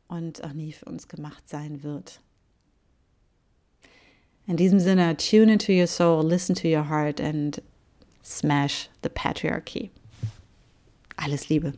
und 0.07 0.43
auch 0.43 0.53
nie 0.53 0.73
für 0.73 0.85
uns 0.85 1.07
gemacht 1.07 1.47
sein 1.49 1.83
wird. 1.83 2.21
In 4.47 4.57
diesem 4.57 4.79
Sinne, 4.79 5.15
tune 5.15 5.53
into 5.53 5.71
your 5.71 5.87
soul, 5.87 6.25
listen 6.25 6.55
to 6.55 6.67
your 6.67 6.89
heart 6.89 7.21
and 7.21 7.61
smash 8.23 8.89
the 9.03 9.09
patriarchy. 9.09 9.91
Alles 11.17 11.49
Liebe. 11.49 11.73